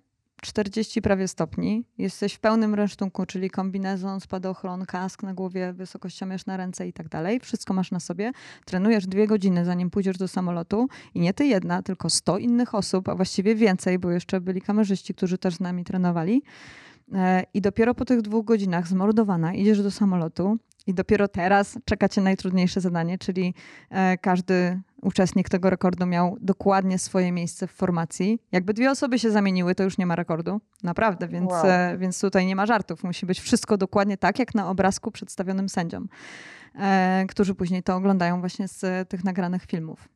[0.43, 6.57] 40 prawie stopni, jesteś w pełnym rynsztunku, czyli kombinezon, spadochron, kask na głowie, wysokościomierz na
[6.57, 7.41] ręce i tak dalej.
[7.41, 8.33] Wszystko masz na sobie.
[8.65, 13.09] Trenujesz dwie godziny, zanim pójdziesz do samolotu i nie ty jedna, tylko 100 innych osób,
[13.09, 16.43] a właściwie więcej, bo jeszcze byli kamerzyści, którzy też z nami trenowali.
[17.15, 22.09] E, I dopiero po tych dwóch godzinach zmordowana idziesz do samolotu i dopiero teraz czeka
[22.09, 23.55] cię najtrudniejsze zadanie, czyli
[23.91, 28.41] e, każdy uczestnik tego rekordu miał dokładnie swoje miejsce w formacji.
[28.53, 30.61] Jakby dwie osoby się zamieniły, to już nie ma rekordu.
[30.83, 31.67] Naprawdę, więc, wow.
[31.67, 33.05] E, więc tutaj nie ma żartów.
[33.05, 36.09] Musi być wszystko dokładnie tak, jak na obrazku przedstawionym sędziom,
[36.75, 40.09] e, którzy później to oglądają właśnie z tych nagranych filmów.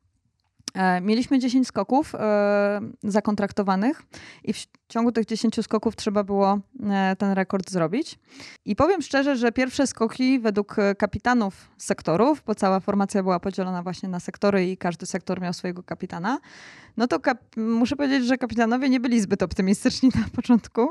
[0.77, 4.03] E, mieliśmy 10 skoków e, zakontraktowanych
[4.45, 6.59] i w ciągu tych 10 skoków trzeba było
[6.91, 8.19] e, ten rekord zrobić.
[8.65, 14.09] I powiem szczerze, że pierwsze skoki według kapitanów sektorów, bo cała formacja była podzielona właśnie
[14.09, 16.39] na sektory i każdy sektor miał swojego kapitana,
[16.97, 17.19] no to
[17.57, 20.91] muszę powiedzieć, że kapitanowie nie byli zbyt optymistyczni na początku,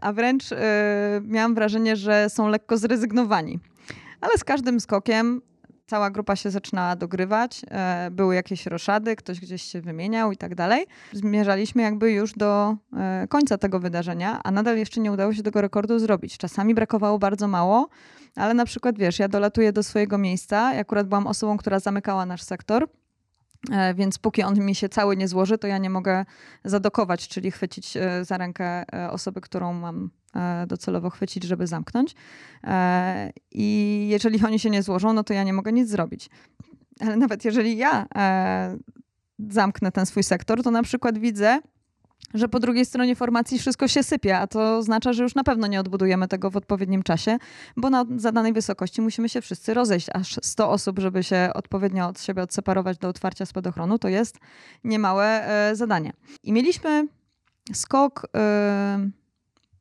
[0.00, 0.44] a wręcz
[1.22, 3.58] miałam wrażenie, że są lekko zrezygnowani.
[4.20, 5.42] Ale z każdym skokiem
[5.86, 10.54] cała grupa się zaczynała dogrywać, e, były jakieś roszady, ktoś gdzieś się wymieniał i tak
[10.54, 10.86] dalej.
[11.12, 15.60] Zmierzaliśmy jakby już do e, końca tego wydarzenia, a nadal jeszcze nie udało się tego
[15.60, 16.38] rekordu zrobić.
[16.38, 17.88] Czasami brakowało bardzo mało,
[18.36, 22.26] ale na przykład wiesz, ja dolatuję do swojego miejsca, ja akurat byłam osobą, która zamykała
[22.26, 22.88] nasz sektor,
[23.72, 26.24] e, więc póki on mi się cały nie złoży, to ja nie mogę
[26.64, 30.10] zadokować, czyli chwycić za rękę osoby, którą mam
[30.66, 32.14] docelowo chwycić, żeby zamknąć.
[32.64, 36.30] E, I jeżeli oni się nie złożą, no to ja nie mogę nic zrobić.
[37.00, 38.78] Ale nawet jeżeli ja e,
[39.48, 41.60] zamknę ten swój sektor, to na przykład widzę,
[42.34, 45.66] że po drugiej stronie formacji wszystko się sypie, a to oznacza, że już na pewno
[45.66, 47.38] nie odbudujemy tego w odpowiednim czasie,
[47.76, 50.06] bo na zadanej wysokości musimy się wszyscy rozejść.
[50.12, 54.38] Aż 100 osób, żeby się odpowiednio od siebie odseparować do otwarcia spadochronu, to jest
[54.84, 56.12] niemałe e, zadanie.
[56.42, 57.08] I mieliśmy
[57.72, 58.26] skok.
[58.36, 59.10] E,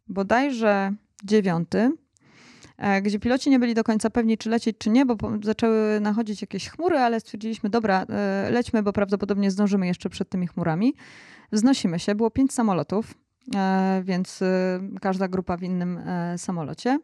[0.08, 0.94] bodajże
[1.24, 1.92] dziewiąty,
[2.78, 6.42] e, gdzie piloci nie byli do końca pewni, czy lecieć, czy nie, bo zaczęły nachodzić
[6.42, 10.94] jakieś chmury, ale stwierdziliśmy, dobra, e, lećmy, bo prawdopodobnie zdążymy jeszcze przed tymi chmurami.
[11.52, 13.14] Wznosimy się, było pięć samolotów,
[13.56, 14.44] e, więc
[15.02, 16.00] każda grupa w innym
[16.38, 17.00] samolocie.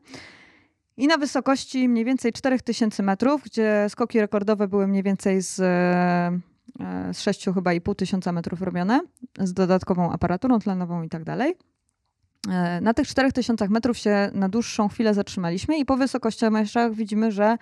[0.97, 5.55] I na wysokości mniej więcej 4000 metrów, gdzie skoki rekordowe były mniej więcej z,
[7.11, 9.01] z 6 chyba i pół tysiąca metrów robione,
[9.39, 11.55] z dodatkową aparaturą tlenową i tak dalej.
[12.49, 17.57] E, na tych 4000 metrów się na dłuższą chwilę zatrzymaliśmy i po wysokościach widzimy, że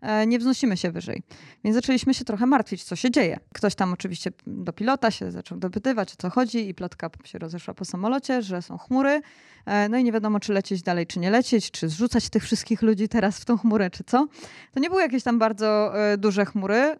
[0.00, 1.22] e, nie wznosimy się wyżej.
[1.64, 3.40] Więc zaczęliśmy się trochę martwić, co się dzieje.
[3.54, 7.74] Ktoś tam oczywiście do pilota się zaczął dopytywać, o co chodzi i plotka się rozeszła
[7.74, 9.20] po samolocie, że są chmury.
[9.66, 12.82] E, no i nie wiadomo, czy lecieć dalej, czy nie lecieć, czy zrzucać tych wszystkich
[12.82, 14.26] ludzi teraz w tą chmurę, czy co.
[14.72, 16.96] To nie były jakieś tam bardzo duże chmury.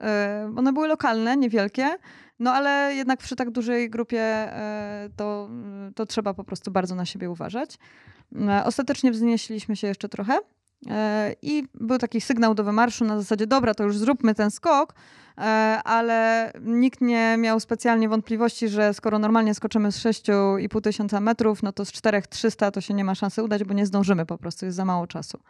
[0.57, 1.99] One były lokalne, niewielkie.
[2.39, 5.51] No ale jednak przy tak dużej grupie e, to,
[5.95, 7.79] to trzeba po prostu bardzo na siebie uważać.
[8.49, 10.39] E, ostatecznie wznieśliśmy się jeszcze trochę
[10.91, 14.95] e, i był taki sygnał do wymarszu na zasadzie, dobra, to już zróbmy ten skok,
[15.85, 21.73] ale nikt nie miał specjalnie wątpliwości, że skoro normalnie skoczymy z 6,5 tysiąca metrów, no
[21.73, 24.77] to z 4,300 to się nie ma szansy udać, bo nie zdążymy po prostu, jest
[24.77, 25.41] za mało czasu.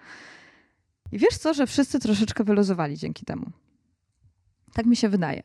[1.12, 3.46] I wiesz co, że wszyscy troszeczkę wyluzowali dzięki temu.
[4.72, 5.42] Tak mi się wydaje,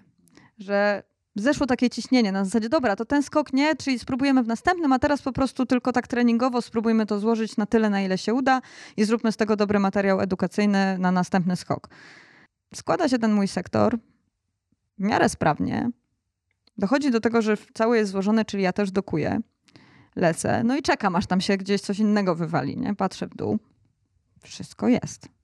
[0.58, 1.04] że
[1.40, 5.00] zeszło takie ciśnienie na zasadzie, dobra, to ten skok nie, czyli spróbujemy w następnym, a
[5.00, 8.62] teraz po prostu tylko tak treningowo spróbujmy to złożyć na tyle, na ile się uda
[8.98, 11.90] i zróbmy z tego dobry materiał edukacyjny na następny skok.
[12.76, 13.98] Składa się ten mój sektor
[14.98, 15.90] w miarę sprawnie.
[16.78, 19.40] Dochodzi do tego, że cały jest złożony, czyli ja też dokuję,
[20.16, 22.96] lecę, no i czekam, aż tam się gdzieś coś innego wywali, nie?
[22.96, 23.60] Patrzę w dół.
[24.44, 25.39] Wszystko jest.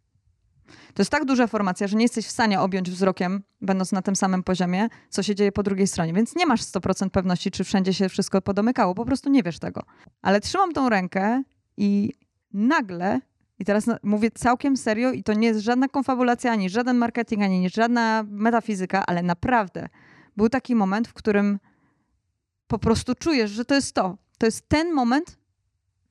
[0.93, 4.15] To jest tak duża formacja, że nie jesteś w stanie objąć wzrokiem, będąc na tym
[4.15, 6.13] samym poziomie, co się dzieje po drugiej stronie.
[6.13, 8.95] Więc nie masz 100% pewności, czy wszędzie się wszystko podomykało.
[8.95, 9.83] Po prostu nie wiesz tego.
[10.21, 11.43] Ale trzymam tą rękę
[11.77, 12.13] i
[12.53, 13.21] nagle,
[13.59, 17.69] i teraz mówię całkiem serio, i to nie jest żadna konfabulacja, ani żaden marketing, ani
[17.69, 19.89] żadna metafizyka, ale naprawdę
[20.37, 21.59] był taki moment, w którym
[22.67, 24.17] po prostu czujesz, że to jest to.
[24.37, 25.37] To jest ten moment,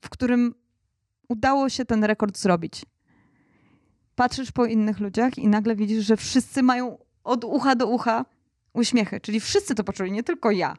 [0.01, 0.55] w którym
[1.29, 2.85] udało się ten rekord zrobić
[4.15, 8.25] patrzysz po innych ludziach i nagle widzisz, że wszyscy mają od ucha do ucha
[8.73, 9.19] uśmiechy.
[9.19, 10.77] Czyli wszyscy to poczuli, nie tylko ja.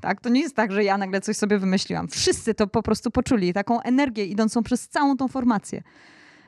[0.00, 0.20] Tak?
[0.20, 2.08] To nie jest tak, że ja nagle coś sobie wymyśliłam.
[2.08, 3.52] Wszyscy to po prostu poczuli.
[3.52, 5.82] Taką energię idącą przez całą tą formację.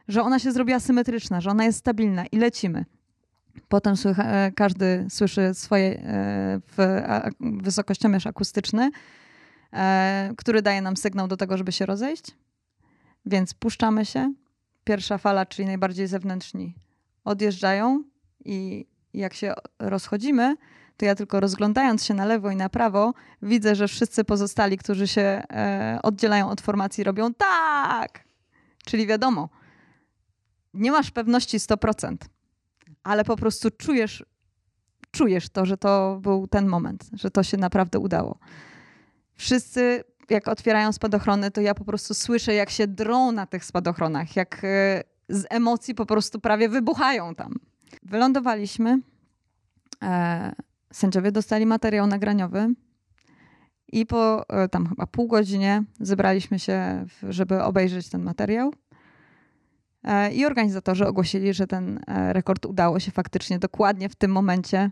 [0.09, 2.85] Że ona się zrobiła symetryczna, że ona jest stabilna i lecimy.
[3.69, 7.03] Potem słycha, e, każdy słyszy swoje e, w,
[7.41, 8.91] wysokościomierz akustyczny,
[9.73, 12.25] e, który daje nam sygnał do tego, żeby się rozejść.
[13.27, 14.33] Więc puszczamy się,
[14.85, 16.75] pierwsza fala, czyli najbardziej zewnętrzni,
[17.25, 18.05] odjeżdżają
[18.45, 20.57] i jak się rozchodzimy,
[20.97, 25.09] to ja tylko rozglądając się na lewo i na prawo, widzę, że wszyscy pozostali, którzy
[25.09, 28.25] się e, oddzielają od formacji, robią tak.
[28.85, 29.49] Czyli wiadomo,
[30.75, 32.17] nie masz pewności 100%,
[33.03, 34.25] ale po prostu czujesz,
[35.11, 38.39] czujesz to, że to był ten moment, że to się naprawdę udało.
[39.35, 44.37] Wszyscy jak otwierają spadochrony, to ja po prostu słyszę, jak się drą na tych spadochronach,
[44.37, 47.55] jak e, z emocji po prostu prawie wybuchają tam.
[48.03, 48.99] Wylądowaliśmy.
[50.03, 50.53] E,
[50.93, 52.69] sędziowie dostali materiał nagraniowy.
[53.93, 58.73] I po e, tam chyba pół godzinie zebraliśmy się, żeby obejrzeć ten materiał.
[60.33, 64.91] I organizatorzy ogłosili, że ten rekord udało się faktycznie dokładnie w tym momencie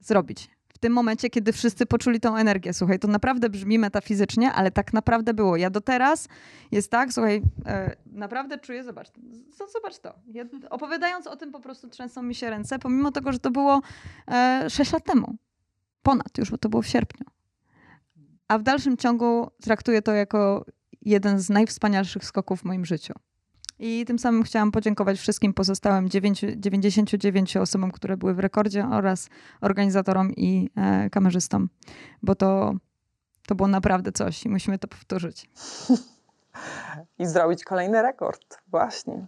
[0.00, 2.72] zrobić w tym momencie, kiedy wszyscy poczuli tą energię.
[2.72, 5.56] Słuchaj, to naprawdę brzmi metafizycznie, ale tak naprawdę było.
[5.56, 6.28] Ja do teraz
[6.72, 9.08] jest tak, słuchaj, e, naprawdę czuję, zobacz,
[9.72, 10.14] zobacz to.
[10.26, 13.82] Ja, opowiadając o tym po prostu trzęsą mi się ręce, pomimo tego, że to było
[14.30, 15.36] e, 6 lat temu.
[16.02, 17.26] Ponad już, bo to było w sierpniu.
[18.48, 20.64] A w dalszym ciągu traktuję to jako
[21.02, 23.14] jeden z najwspanialszych skoków w moim życiu.
[23.78, 29.28] I tym samym chciałam podziękować wszystkim pozostałym 9, 99 osobom, które były w rekordzie oraz
[29.60, 31.68] organizatorom i e, kamerzystom,
[32.22, 32.74] bo to,
[33.46, 35.50] to było naprawdę coś i musimy to powtórzyć.
[37.18, 39.26] I zrobić kolejny rekord, właśnie.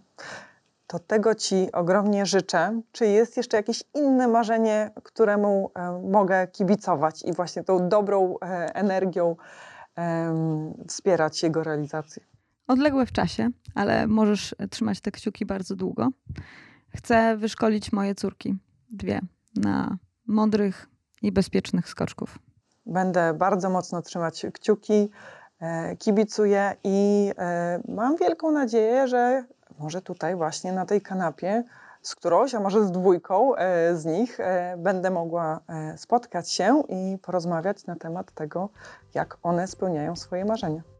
[0.87, 2.81] To tego Ci ogromnie życzę.
[2.91, 8.45] Czy jest jeszcze jakieś inne marzenie, któremu e, mogę kibicować i właśnie tą dobrą e,
[8.75, 9.35] energią
[10.87, 12.28] wspierać jego realizację?
[12.69, 16.07] Odległe w czasie, ale możesz trzymać te kciuki bardzo długo.
[16.95, 18.57] Chcę wyszkolić moje córki,
[18.91, 19.19] dwie,
[19.55, 19.97] na
[20.27, 20.87] mądrych
[21.21, 22.39] i bezpiecznych skoczków.
[22.85, 25.09] Będę bardzo mocno trzymać kciuki,
[25.59, 29.43] e, kibicuję i e, mam wielką nadzieję, że
[29.79, 31.63] może tutaj właśnie na tej kanapie
[32.01, 34.37] z którąś, a może z dwójką e, z nich
[34.77, 35.59] będę mogła
[35.97, 38.69] spotkać się i porozmawiać na temat tego,
[39.13, 40.98] jak one spełniają swoje marzenia.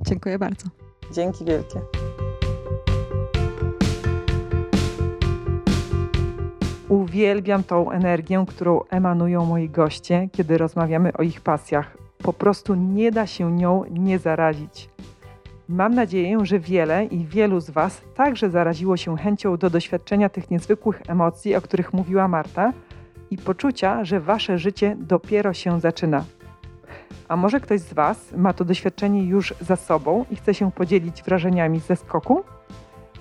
[0.00, 0.66] Dziękuję bardzo.
[1.12, 1.80] Dzięki wielkie.
[6.88, 11.96] Uwielbiam tą energię, którą emanują moi goście, kiedy rozmawiamy o ich pasjach.
[12.18, 14.90] Po prostu nie da się nią nie zarazić.
[15.68, 20.50] Mam nadzieję, że wiele i wielu z Was także zaraziło się chęcią do doświadczenia tych
[20.50, 22.72] niezwykłych emocji, o których mówiła Marta,
[23.30, 26.24] i poczucia, że Wasze życie dopiero się zaczyna.
[27.28, 31.22] A może ktoś z Was ma to doświadczenie już za sobą i chce się podzielić
[31.22, 32.44] wrażeniami ze skoku?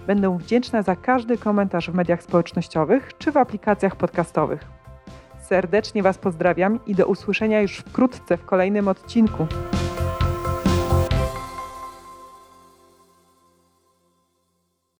[0.07, 4.65] Będę wdzięczna za każdy komentarz w mediach społecznościowych czy w aplikacjach podcastowych.
[5.41, 9.47] Serdecznie Was pozdrawiam i do usłyszenia już wkrótce w kolejnym odcinku.